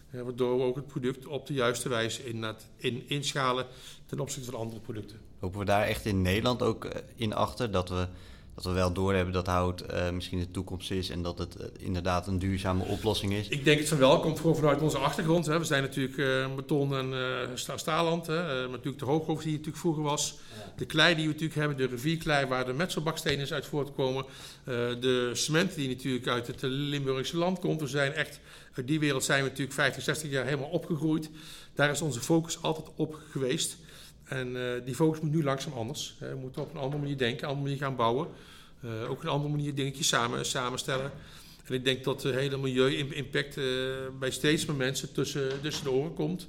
[0.09, 2.45] Waardoor we ook het product op de juiste wijze in,
[2.77, 3.65] in, inschalen
[4.05, 5.19] ten opzichte van andere producten.
[5.39, 8.07] Lopen we daar echt in Nederland ook in achter dat we,
[8.55, 11.67] dat we wel doorhebben dat hout eh, misschien de toekomst is en dat het eh,
[11.77, 13.47] inderdaad een duurzame oplossing is?
[13.47, 15.45] Ik denk het van wel, komt gewoon vanuit onze achtergrond.
[15.45, 15.59] Hè.
[15.59, 17.13] We zijn natuurlijk eh, beton en
[17.53, 18.27] sta- staalland.
[18.27, 18.43] Hè.
[18.43, 20.37] Maar natuurlijk de hooghoofd die natuurlijk vroeger was.
[20.75, 24.25] De klei die we natuurlijk hebben, de rivierklei waar de metselbakstenen uit voortkomen.
[24.99, 27.81] De cement die natuurlijk uit het Limburgse land komt.
[27.81, 28.39] We zijn echt,
[28.73, 31.29] uit die wereld zijn we natuurlijk 50, 60 jaar helemaal opgegroeid.
[31.75, 33.77] Daar is onze focus altijd op geweest.
[34.33, 36.15] En eh, die focus moet nu langzaam anders.
[36.19, 36.29] hè.
[36.29, 38.27] We moeten op een andere manier denken, een andere manier gaan bouwen.
[38.81, 41.11] Eh, ook een andere manier dingetjes samen, samenstellen.
[41.65, 43.63] En ik denk dat de hele milieu-impact eh,
[44.19, 46.47] bij steeds meer mensen tussen, tussen de oren komt.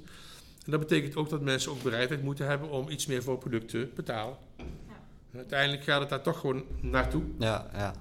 [0.65, 3.89] En dat betekent ook dat mensen ook bereidheid moeten hebben om iets meer voor producten
[3.89, 4.37] te betalen.
[5.31, 7.23] En Uiteindelijk gaat het daar toch gewoon naartoe.
[7.39, 7.93] Ja, ja.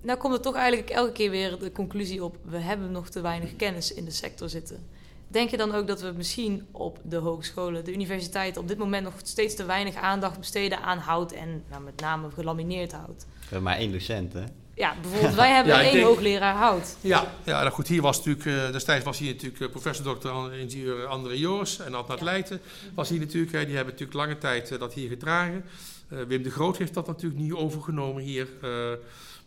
[0.00, 2.36] Nou komt er toch eigenlijk elke keer weer de conclusie op...
[2.44, 4.86] we hebben nog te weinig kennis in de sector zitten.
[5.32, 8.62] Denk je dan ook dat we misschien op de hogescholen, de universiteiten...
[8.62, 11.32] op dit moment nog steeds te weinig aandacht besteden aan hout...
[11.32, 13.26] en nou, met name gelamineerd hout?
[13.28, 14.44] We hebben maar één docent, hè?
[14.74, 16.96] Ja, bijvoorbeeld wij hebben Ja, één denk- hoogleraar hout.
[17.00, 20.52] Ja, ja nou goed, hier was natuurlijk, eh, destijds was hier natuurlijk eh, professor Dr.
[20.52, 22.24] ingenieur André Joris en Adnat Ja.
[22.24, 22.60] Leijten
[22.94, 23.52] was hier natuurlijk.
[23.52, 25.64] hè, die hebben natuurlijk lange tijd eh, dat hier gedragen.
[26.08, 28.48] Eh, Wim de Groot heeft dat natuurlijk niet overgenomen hier.
[28.62, 28.68] Eh,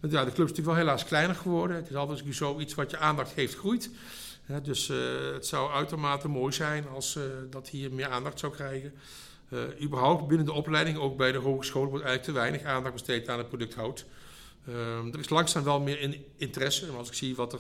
[0.10, 1.76] ja, de club is natuurlijk wel helaas kleiner geworden.
[1.76, 3.90] Het is altijd zoiets wat je aandacht geeft, groeit.
[4.64, 4.98] Dus eh,
[5.34, 8.94] het zou uitermate mooi zijn als eh, dat hier meer aandacht zou krijgen.
[9.50, 13.30] Eh, überhaupt binnen de opleiding, ook bij de hogeschool, wordt eigenlijk te weinig aandacht besteed
[13.30, 14.06] aan het product hout.
[14.68, 16.88] Ehm, er is langzaam wel meer in, interesse.
[16.88, 17.60] Maar als ik zie wat er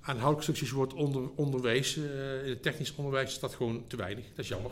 [0.00, 2.02] aan houtconstructies wordt onder, onderwezen,
[2.44, 4.24] in het technisch onderwijs, is dat gewoon te weinig.
[4.24, 4.70] Dat is jammer.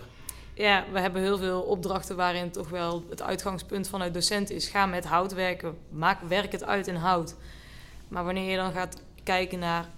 [0.54, 4.68] Ja, we hebben heel veel opdrachten waarin toch wel het uitgangspunt vanuit docent is...
[4.68, 7.36] ga met hout werken, maak, werk het uit in hout.
[8.08, 9.88] Maar wanneer je dan gaat kijken naar...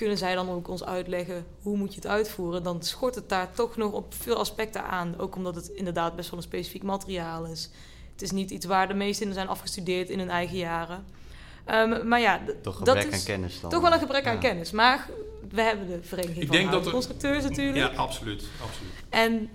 [0.00, 2.62] kunnen zij dan ook ons uitleggen hoe moet je het uitvoeren...
[2.62, 5.14] dan schort het daar toch nog op veel aspecten aan.
[5.18, 7.70] Ook omdat het inderdaad best wel een specifiek materiaal is.
[8.12, 11.04] Het is niet iets waar de meesten in zijn afgestudeerd in hun eigen jaren.
[11.64, 13.70] Ehm, maar ja, Toch dat gebrek is aan kennis dan.
[13.70, 14.40] toch wel een gebrek aan Ja.
[14.40, 14.70] kennis.
[14.70, 15.08] Maar
[15.50, 17.96] we hebben de Vereniging Ik van denk dat er- Constructeurs natuurlijk.
[17.96, 18.44] absoluut.
[18.62, 18.92] absoluut.
[19.08, 19.48] En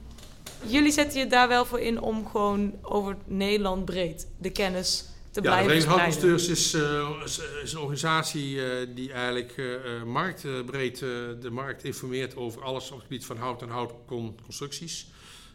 [0.65, 5.05] jullie zetten je daar wel voor in om gewoon over Nederland breed de kennis
[5.36, 10.99] te Ja, de blijven is, eh, is, is een organisatie eh, die eigenlijk eh, marktbreed
[10.99, 15.07] de markt informeert over alles op het gebied van hout en houtconstructies.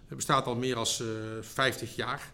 [0.06, 0.86] Het bestaat al meer dan
[1.40, 2.30] 50 jaar.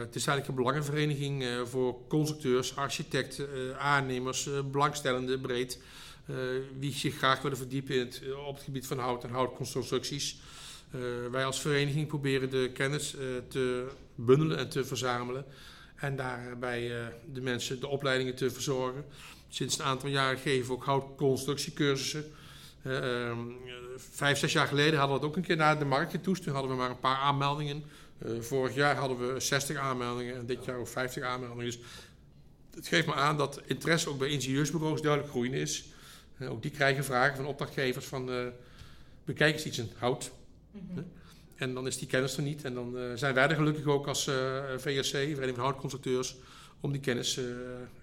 [0.00, 5.78] Het is eigenlijk een belangenvereniging voor constructeurs, architecten, aannemers, belangstellenden breed.
[6.78, 10.36] wie zich graag willen verdiepen in het, op het gebied van hout en houtconstructies.
[11.30, 13.16] Wij als vereniging proberen de kennis
[13.48, 15.44] te bundelen en te verzamelen.
[16.04, 19.04] En daarbij eh, de mensen de opleidingen te verzorgen.
[19.48, 22.24] Sinds een aantal jaren geven we ook houtconstructiecursussen.
[22.82, 23.38] Ehm,
[23.96, 26.42] vijf, zes jaar geleden hadden we het ook een keer naar de markt getoest.
[26.42, 27.84] Toen hadden we maar een paar aanmeldingen.
[28.18, 31.64] Eh, vorig jaar hadden we 60 aanmeldingen en dit jaar ook 50 aanmeldingen.
[31.64, 31.78] Dus
[32.74, 35.84] het geeft me aan dat interesse ook bij ingenieursbureaus duidelijk groeiende is.
[36.40, 38.52] Ook die krijgen vragen van opdrachtgevers van
[39.24, 40.30] bekijk eens iets in hout.
[40.70, 41.02] Mhm.
[41.64, 42.64] En dan is die kennis er niet.
[42.64, 44.34] En dan eh, zijn wij er gelukkig ook als eh,
[44.76, 46.36] VSC, Vereniging van Houtconstructeurs,
[46.80, 47.44] om die kennis eh,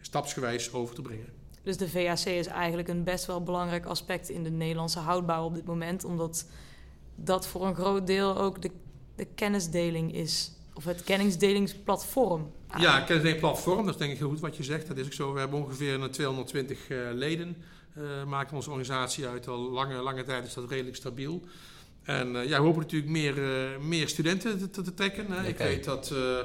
[0.01, 1.26] stapsgewijs over te brengen.
[1.64, 5.53] Dus de VAC is eigenlijk een best wel belangrijk aspect in de Nederlandse houtbouw op
[5.53, 6.03] dit moment.
[6.03, 6.45] Omdat
[7.16, 8.72] dat voor een groot deel ook de,
[9.16, 10.51] de kennisdeling is.
[10.74, 12.51] Of het kennisdelingsplatform.
[12.78, 14.88] Ja, kennisdeelplatform, dat is denk ik heel goed wat je zegt.
[14.88, 15.34] Dat is ook zo.
[15.34, 17.55] We hebben ongeveer een 220 eh, leden.
[17.93, 19.47] eh maakt onze organisatie uit.
[19.47, 21.41] Al lange, lange tijd is dat redelijk stabiel.
[22.04, 25.32] En eh, ja, we hopen natuurlijk meer, eh, meer studenten te, te, te trekken.
[25.32, 25.47] Hè.
[25.47, 26.38] Ik weet dat eh,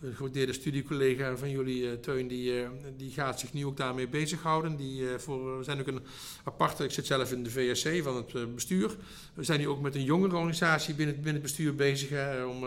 [0.00, 4.08] Een gewaardeerde studiecollega van jullie, uh, Teun, die, uh, die gaat zich nu ook daarmee
[4.08, 4.76] bezighouden.
[4.76, 6.00] Die, uh, voor, we zijn ook een
[6.44, 8.96] aparte, ik zit zelf in de VSC van het bestuur.
[9.34, 12.60] We zijn nu ook met een jongere organisatie binnen, binnen het bestuur bezig hè, om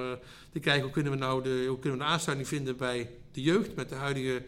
[0.52, 3.42] te kijken hoe kunnen we nou de, hoe kunnen we de aansluiting vinden bij de
[3.42, 3.76] jeugd.
[3.76, 4.42] Met de huidige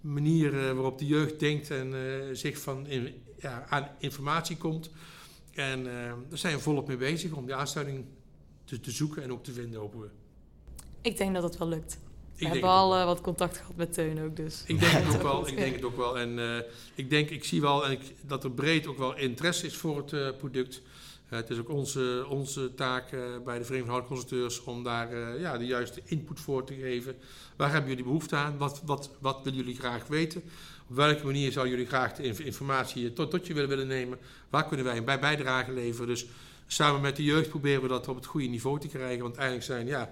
[0.00, 1.94] manier waarop de jeugd denkt en
[2.32, 4.90] zich van in, ja, aan informatie komt.
[5.54, 5.84] En
[6.28, 8.04] daar zijn we volop mee bezig om die aansluiting
[8.64, 10.08] te, te zoeken en ook te vinden, hopen we.
[11.02, 11.98] Ik denk dat het wel lukt.
[12.36, 14.64] We hebben al uh, wat contact gehad met Teun ook, dus.
[14.66, 15.46] Ik denk het ook wel.
[15.48, 16.18] Ik denk het ook wel.
[16.18, 16.56] En uh,
[16.94, 19.96] ik denk, ik zie wel en ik, dat er breed ook wel interesse is voor
[19.96, 20.82] het uh, product.
[21.26, 23.10] het is ook onze, onze taak
[23.44, 27.16] bij de Vereniging van Houtconstructeurs om daar ja, de juiste input voor te geven.
[27.56, 28.58] Waar hebben jullie behoefte aan?
[28.58, 30.42] Wat, wat, wat willen jullie graag weten?
[30.88, 34.18] Op welke manier zouden jullie graag de informatie tot, tot je willen, willen nemen?
[34.50, 36.08] Waar kunnen wij een bij bijdrage leveren?
[36.08, 36.26] Dus
[36.66, 39.22] samen met de jeugd proberen we dat op het goede niveau te krijgen.
[39.22, 40.10] Want eigenlijk zijn, ja,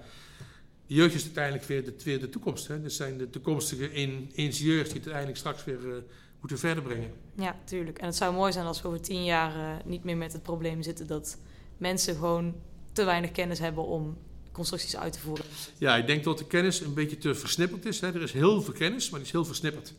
[0.87, 2.69] de jeugd is uiteindelijk weer de, weer de toekomst.
[2.69, 2.83] Hè?
[2.83, 5.95] Dat zijn de toekomstige in, ingenieurs die het uiteindelijk straks weer uh,
[6.41, 7.13] moeten verder brengen.
[7.37, 7.99] Ja, tuurlijk.
[7.99, 10.43] En het zou mooi zijn als we over tien jaar uh, niet meer met het
[10.43, 11.39] probleem zitten dat
[11.77, 12.55] mensen gewoon
[12.93, 14.17] te weinig kennis hebben om
[14.53, 15.45] constructies uit te voeren.
[15.79, 18.01] Ja, ik denk dat de kennis een beetje te versnipperd is.
[18.01, 18.15] Hè.
[18.15, 19.95] Er is heel veel kennis, maar die is heel versnipperd.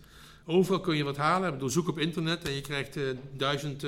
[0.46, 1.48] Overal kun je wat halen.
[1.48, 3.86] Ik bedoel, zoek op internet en je krijgt uh, duizend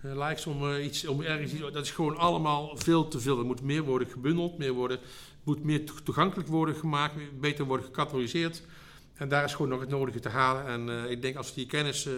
[0.00, 1.60] likes om, iets, om ergens iets.
[1.60, 3.38] Dat is gewoon allemaal veel te veel.
[3.38, 4.98] Er moet meer worden gebundeld, meer worden
[5.42, 8.62] moet meer toegankelijk worden gemaakt, beter worden gecategoriseerd.
[9.14, 10.66] En daar is gewoon nog het nodige te halen.
[10.66, 12.08] En ik denk als we die kennis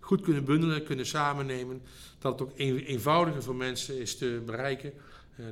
[0.00, 1.82] goed kunnen bundelen, kunnen samennemen,
[2.18, 4.92] dat het ook een, eenvoudiger voor mensen is te bereiken.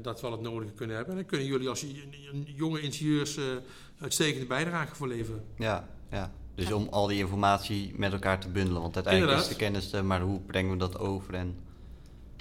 [0.03, 1.15] Dat we al het nodige kunnen hebben.
[1.15, 1.87] En dan kunnen jullie als
[2.45, 3.39] jonge ingenieurs
[3.99, 5.45] uitstekende bijdrage voor leveren.
[5.59, 6.33] Ja, ja.
[6.55, 8.83] Dus om al die informatie met elkaar te bundelen.
[8.83, 9.51] Want uiteindelijk Inderdaad.
[9.51, 11.57] is de kennis, maar hoe brengen we dat over en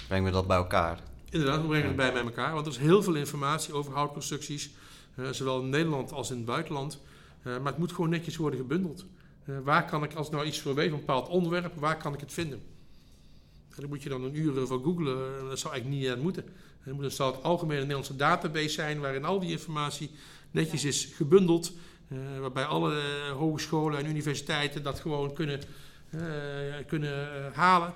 [0.08, 1.00] brengen we dat bij elkaar?
[1.30, 2.54] Inderdaad, we brengen het bij met elkaar.
[2.54, 4.70] Want er is heel veel informatie over houtconstructies.
[5.16, 7.00] Uh, zowel in Nederland als in het buitenland.
[7.44, 9.06] Uh, maar het moet gewoon netjes worden gebundeld.
[9.46, 12.20] Uh, waar kan ik, als nou iets voor weet, een bepaald onderwerp, waar kan ik
[12.20, 12.62] het vinden?
[13.76, 15.16] Dan moet je dan een uur voor googlen.
[15.50, 16.46] Dat zou eigenlijk niet aan moeten.
[16.84, 20.12] Er moet een het algemene Nederlandse database zijn waarin al die informatie
[20.52, 21.74] netjes is gebundeld.
[22.40, 23.02] Waarbij alle
[23.38, 25.60] hogescholen en universiteiten dat gewoon kunnen,
[26.88, 27.94] kunnen halen.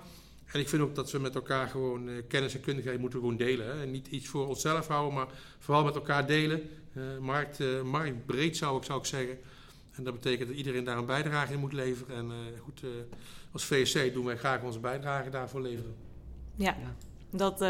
[0.51, 3.37] En ik vind ook dat we met elkaar gewoon uh, kennis en kundigheid moeten gewoon
[3.37, 3.65] delen.
[3.65, 3.81] Hè.
[3.81, 5.27] En niet iets voor onszelf houden, maar
[5.59, 6.69] vooral met elkaar delen.
[6.93, 9.37] Uh, markt, uh, marktbreed zou ik, zou ik zeggen.
[9.91, 12.15] En dat betekent dat iedereen daar een bijdrage in moet leveren.
[12.15, 12.31] En
[12.63, 12.81] goed,
[13.51, 15.95] als VSC doen wij graag onze bijdrage daarvoor leveren.
[16.55, 16.75] Ja.
[17.29, 17.65] Dat,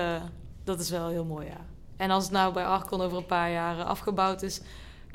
[0.64, 1.66] dat is wel heel mooi, ja.
[1.98, 4.62] En als het nou bij Arcon over een paar jaar afgebouwd is,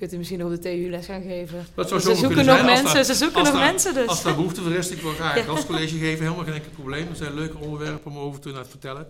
[0.02, 1.66] kunt u misschien nog de TU les gaan geven.
[1.74, 4.06] Dat zou ze zoeken nog mensen, ze zoeken nog mensen dus.
[4.06, 7.08] Als daar behoefte voor is, ik wil graag een gastcollege geven, helemaal geen enkel probleem.
[7.08, 9.06] Er zijn leuke onderwerpen om over te vertellen.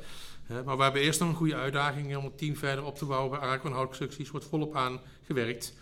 [0.65, 3.31] maar we hebben eerst nog een goede uitdaging om het team verder op te bouwen
[3.31, 4.31] bij Arcon Houtconstructies.
[4.31, 5.75] wordt volop aan gewerkt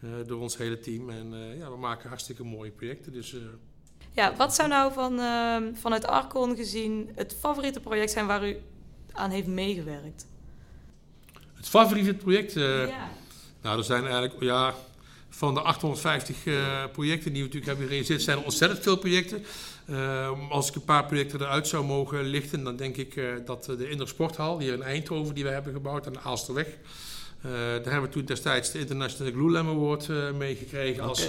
[0.00, 1.10] uh, door ons hele team.
[1.10, 3.12] En uh, ja, we maken hartstikke mooie projecten.
[3.12, 3.40] Dus, uh,
[4.12, 8.56] ja, wat zou nou van, ehm, vanuit Arcon gezien het favoriete project zijn waar u
[9.12, 10.26] aan heeft meegewerkt?
[11.54, 12.52] Het favoriete project?
[12.52, 13.08] ja.
[13.62, 14.74] Nou, er zijn eigenlijk, ja,
[15.38, 18.96] van de 850 uh, eh, projecten die we natuurlijk hebben gerealiseerd, zijn er ontzettend veel
[18.96, 19.44] projecten.
[19.90, 23.64] Uh, als ik een paar projecten eruit zou mogen lichten, dan denk ik uh, dat
[23.64, 26.66] de Inner Sporthal, hier in Eindhoven, die we hebben gebouwd aan de Aalsterweg.
[27.42, 31.08] daar hebben we toen destijds de International Glue Lam Award meegekregen okay.
[31.08, 31.28] als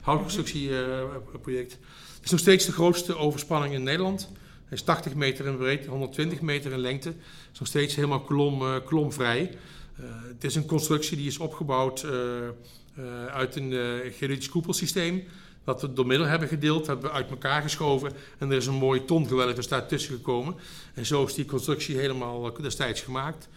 [0.00, 1.72] houtconstructieproject.
[2.14, 4.28] Het is nog steeds de grootste overspanning in Nederland.
[4.64, 7.08] Hij is 80 meter in breedte, 120 meter in lengte.
[7.08, 9.50] Het is nog steeds helemaal klom, klomvrij.
[9.96, 13.72] Eh, het is een constructie die is opgebouwd eh, eh, uit een
[14.12, 15.24] geologisch koepelsysteem.
[15.64, 18.12] Dat we door middel hebben gedeeld, hebben we uit elkaar geschoven.
[18.38, 20.54] En er is een mooi tongewelf dus tussen gekomen.
[20.94, 23.48] En zo is die constructie helemaal destijds gemaakt.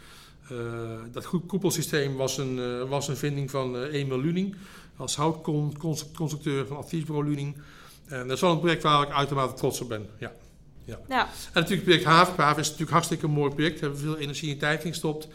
[1.11, 4.55] Dat koepelsysteem was een, was een vinding van Emil Luning.
[4.95, 7.55] Als houtconstructeur van adviesbureau Luning.
[8.05, 10.09] En dat is wel een project waar ik uitermate trots op ben.
[10.19, 10.31] Ja.
[10.85, 10.99] Ja.
[11.07, 11.21] ja.
[11.25, 12.43] En natuurlijk het project Haven.
[12.43, 13.73] Haven is natuurlijk hartstikke een mooi project.
[13.79, 15.27] Daar hebben we veel energie en tijd in gestopt.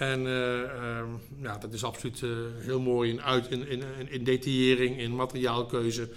[0.00, 1.02] En uh,
[1.42, 6.08] ja, dat is absoluut uh, heel mooi in, uit, in, in, in detaillering, in materiaalkeuze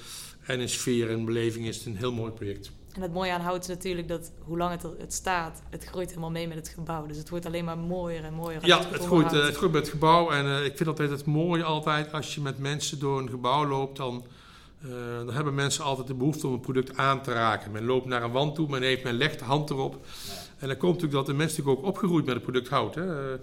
[0.46, 2.72] en in sfeer en beleving is het een heel mooi project.
[2.94, 6.10] En het mooie aan hout is natuurlijk dat hoe lang het, het staat, het groeit
[6.10, 7.06] helemaal mee met het gebouw.
[7.06, 8.66] Dus het wordt alleen maar mooier en mooier.
[8.66, 10.32] Ja, het groeit, het groeit met het gebouw.
[10.32, 13.98] En ik vind altijd het mooie altijd als je met mensen door een gebouw loopt,
[13.98, 14.24] dan,
[15.26, 17.72] dan hebben mensen altijd de behoefte om een product aan te raken.
[17.72, 20.06] Men loopt naar een wand toe, men heeft, men legt de hand erop.
[20.58, 22.96] En dan komt natuurlijk dat de mensen natuurlijk ook opgegroeid met het product hout.
[22.96, 23.38] Hè.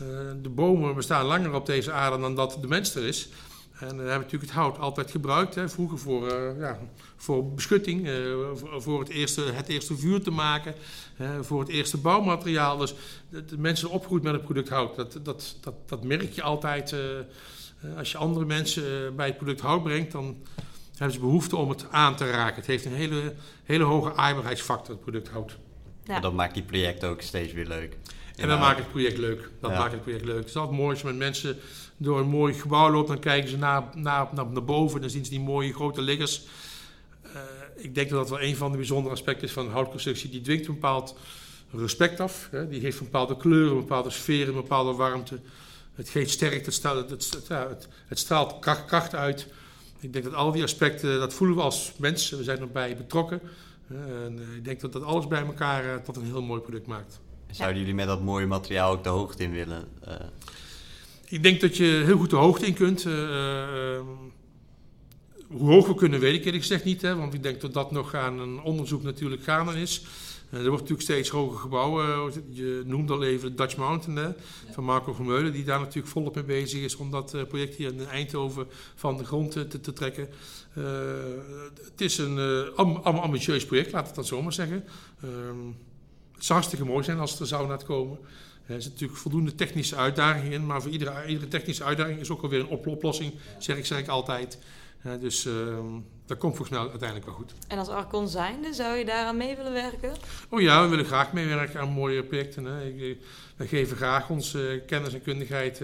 [0.00, 0.06] Eh,
[0.42, 3.28] de bomen bestaan langer op deze aarde dan dat de mens er is.
[3.72, 6.78] En we hebben natuurlijk het hout altijd gebruikt, hè, vroeger voor, uh, ja,
[7.16, 8.34] voor beschutting, uh,
[8.76, 10.74] voor, het, eerste, het eerste vuur te maken,
[11.40, 12.76] voor het eerste bouwmateriaal.
[12.76, 12.94] Dus
[13.28, 14.96] de, de mensen opgroeien met het product hout.
[14.96, 16.94] Dat, dat, dat, dat merk je altijd
[17.80, 20.36] Eh, als je andere mensen eh, bij het product hout brengt, dan
[20.96, 22.54] hebben ze behoefte om het aan te raken.
[22.54, 25.58] Het heeft een hele, hele hoge aaibaarheidsfactor, het product hout.
[26.04, 26.14] Ja.
[26.14, 27.96] En dat maakt die project ook steeds weer leuk.
[28.40, 29.50] En dat maakt het project leuk.
[29.60, 30.36] Dat maakt het project leuk.
[30.36, 31.56] Het is altijd mooi als je met mensen
[31.96, 33.08] door een mooi gebouw loopt.
[33.08, 35.00] Dan kijken ze naar, naar, naar, naar boven.
[35.00, 36.42] Dan zien ze die mooie grote liggers.
[37.26, 37.32] Uh,
[37.76, 40.30] ik denk dat dat wel een van de bijzondere aspecten is van houtconstructie.
[40.30, 41.16] Die dwingt een bepaald
[41.70, 42.48] respect af.
[42.50, 42.68] Hè.
[42.68, 45.40] Die geeft een bepaalde kleur, een bepaalde sfeer, een bepaalde warmte.
[45.94, 49.46] Het geeft sterk, het straalt, het, het, het straalt kracht, kracht, uit.
[50.00, 52.38] Ik denk dat al die aspecten, dat voelen we als mensen.
[52.38, 53.40] We zijn erbij betrokken.
[53.88, 56.86] En eh, ik denk dat dat alles bij elkaar uh, tot een heel mooi product
[56.86, 57.20] maakt.
[57.50, 59.88] Zouden jullie met dat mooie materiaal ook de hoogte in willen?
[60.08, 60.14] Uh...
[61.28, 63.04] Ik denk dat je heel goed de hoogte in kunt.
[63.04, 64.04] Ehm,
[65.46, 67.02] hoe hoog we kunnen, weet ik eerlijk gezegd niet.
[67.02, 70.04] Hè, want ik denk dat dat nog aan een onderzoek natuurlijk gaande is.
[70.50, 72.32] er wordt natuurlijk steeds hoger gebouwen.
[72.50, 74.32] Je noemde al even Dutch Mountain hè,
[74.72, 78.06] van Marco Vermeulen, die daar natuurlijk volop mee bezig is om dat project hier in
[78.06, 80.28] Eindhoven van de grond te, te trekken.
[81.84, 82.36] Het is een
[82.76, 84.84] uh, ambitieus project, laat het dan zomaar zeggen.
[85.24, 85.30] Uh,
[86.40, 88.18] het zou hartstikke mooi zijn als het er zou naar komen.
[88.66, 92.42] Er zit natuurlijk voldoende technische uitdagingen in, maar voor iedere, iedere technische uitdaging is ook
[92.42, 94.58] alweer een oplossing, zeg ik, zeg ik altijd.
[95.20, 95.86] dus ehm,
[96.26, 97.52] dat komt volgens mij uiteindelijk wel goed.
[97.68, 100.12] En als Arcon zijnde, zou je daaraan mee willen werken?
[100.48, 102.64] Oh ja, we willen graag meewerken aan mooie projecten.
[102.64, 102.84] Hè.
[102.84, 103.18] Ik,
[103.56, 105.82] we geven graag onze kennis en kundigheid,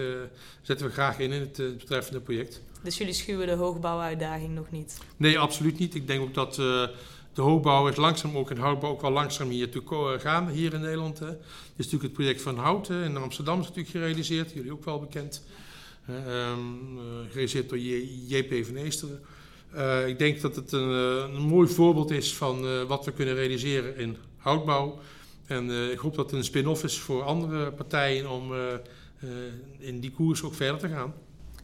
[0.61, 2.61] zetten we graag in in het betreffende project.
[2.81, 4.97] Dus jullie schuwen de hoogbouwuitdaging nog niet?
[5.17, 5.95] Nee, absoluut niet.
[5.95, 6.87] Ik denk ook dat uh,
[7.37, 10.73] de hoogbouw is langzaam ook in houtbouw ook wel langzaam hier toe eh, gaan, hier
[10.73, 11.19] in Nederland.
[11.19, 11.25] Hè.
[11.25, 11.37] Dit
[11.75, 13.03] is natuurlijk het project van Hout hè.
[13.03, 15.43] in Amsterdam is natuurlijk gerealiseerd, jullie ook wel bekend.
[16.09, 16.15] Uh,
[17.27, 17.79] gerealiseerd door
[18.27, 19.21] JP van Eesteren.
[19.75, 20.89] Uh, ik denk dat het een,
[21.35, 24.99] een mooi voorbeeld is van wat we kunnen realiseren in houtbouw.
[25.45, 28.53] En ik hoop dat het een spin-off is voor andere partijen om
[29.77, 31.13] in die koers ook verder te gaan.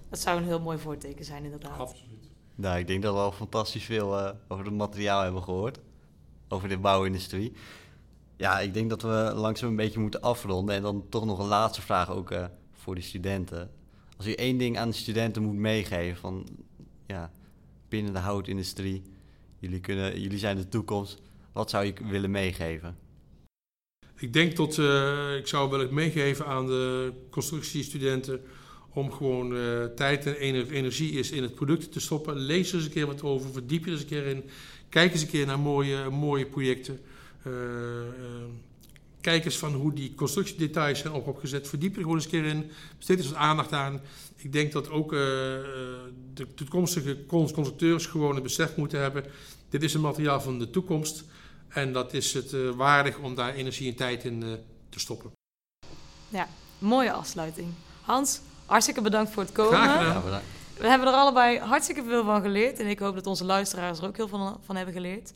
[0.09, 1.80] Dat zou een heel mooi voorteken zijn, inderdaad.
[1.80, 2.12] Absoluut.
[2.56, 5.80] Nou, ik denk dat we al fantastisch veel uh, over het materiaal hebben gehoord.
[6.47, 7.54] Over de bouwindustrie.
[8.38, 10.76] Ja, ik denk dat we langzaam een beetje moeten afronden.
[10.76, 13.72] En dan toch nog een laatste vraag ook uh, voor de studenten.
[14.18, 16.47] Als u één ding aan de studenten moet meegeven van
[17.08, 17.32] ja,
[17.89, 19.01] binnen de houtindustrie,
[19.60, 21.22] jullie, kunnen, jullie zijn de toekomst.
[21.51, 22.97] Wat zou je willen meegeven?
[24.18, 28.41] Ik denk dat uh, ik zou willen meegeven aan de constructiestudenten
[28.94, 30.36] om gewoon uh, tijd en
[30.70, 32.36] energie is in het product te stoppen.
[32.36, 34.50] Lees er eens een keer wat over, verdiep je er eens een keer in.
[34.89, 37.00] Kijk eens een keer naar mooie, mooie projecten.
[37.48, 37.54] Uh,
[39.22, 41.68] kijk eens van hoe die constructiedetails zijn opgezet.
[41.68, 42.72] Verdiep er gewoon eens een keer in.
[42.98, 44.02] Besteed eens wat aandacht aan.
[44.36, 45.12] Ik denk dat ook
[46.34, 49.26] de toekomstige constructeurs gewoon het besef moeten hebben.
[49.70, 51.24] Dit is een materiaal van de toekomst.
[51.68, 54.44] En dat is het waardig om daar energie en tijd in
[54.89, 55.32] te stoppen.
[56.30, 56.48] Ja,
[56.80, 57.68] mooie afsluiting.
[58.02, 59.80] Hans, Hartstikke bedankt voor het komen.
[59.80, 60.41] Graag gedaan.
[60.78, 62.80] We hebben er allebei hartstikke veel van geleerd.
[62.80, 65.32] En ik hoop dat onze luisteraars er ook heel veel van hebben geleerd.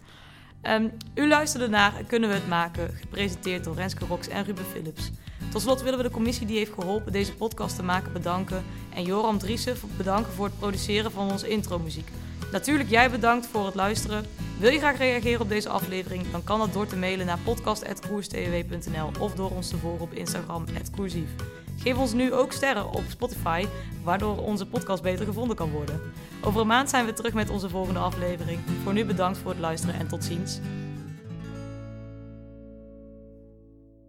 [0.63, 2.93] Um, u luisterde naar Kunnen we het maken?
[2.93, 5.11] Gepresenteerd door Renske Rox en Ruben Philips.
[5.51, 8.65] Tot slot willen we de commissie die heeft geholpen deze podcast te maken bedanken.
[8.93, 12.07] En Joram Driessen bedanken voor het produceren van onze intromuziek.
[12.51, 14.25] Natuurlijk jij bedankt voor het luisteren.
[14.59, 16.32] Wil je graag reageren op deze aflevering?
[16.32, 20.65] Dan kan dat door te mailen naar podcast.koerstw.nl of door ons te volgen op Instagram,
[20.95, 21.30] @koersief.
[21.78, 23.65] Geef ons nu ook sterren op Spotify,
[24.03, 26.01] waardoor onze podcast beter gevonden kan worden.
[26.41, 28.59] Over een maand zijn we terug met onze volgende aflevering.
[28.84, 30.59] Voor nu bedankt voor het luisteren en tot ziens.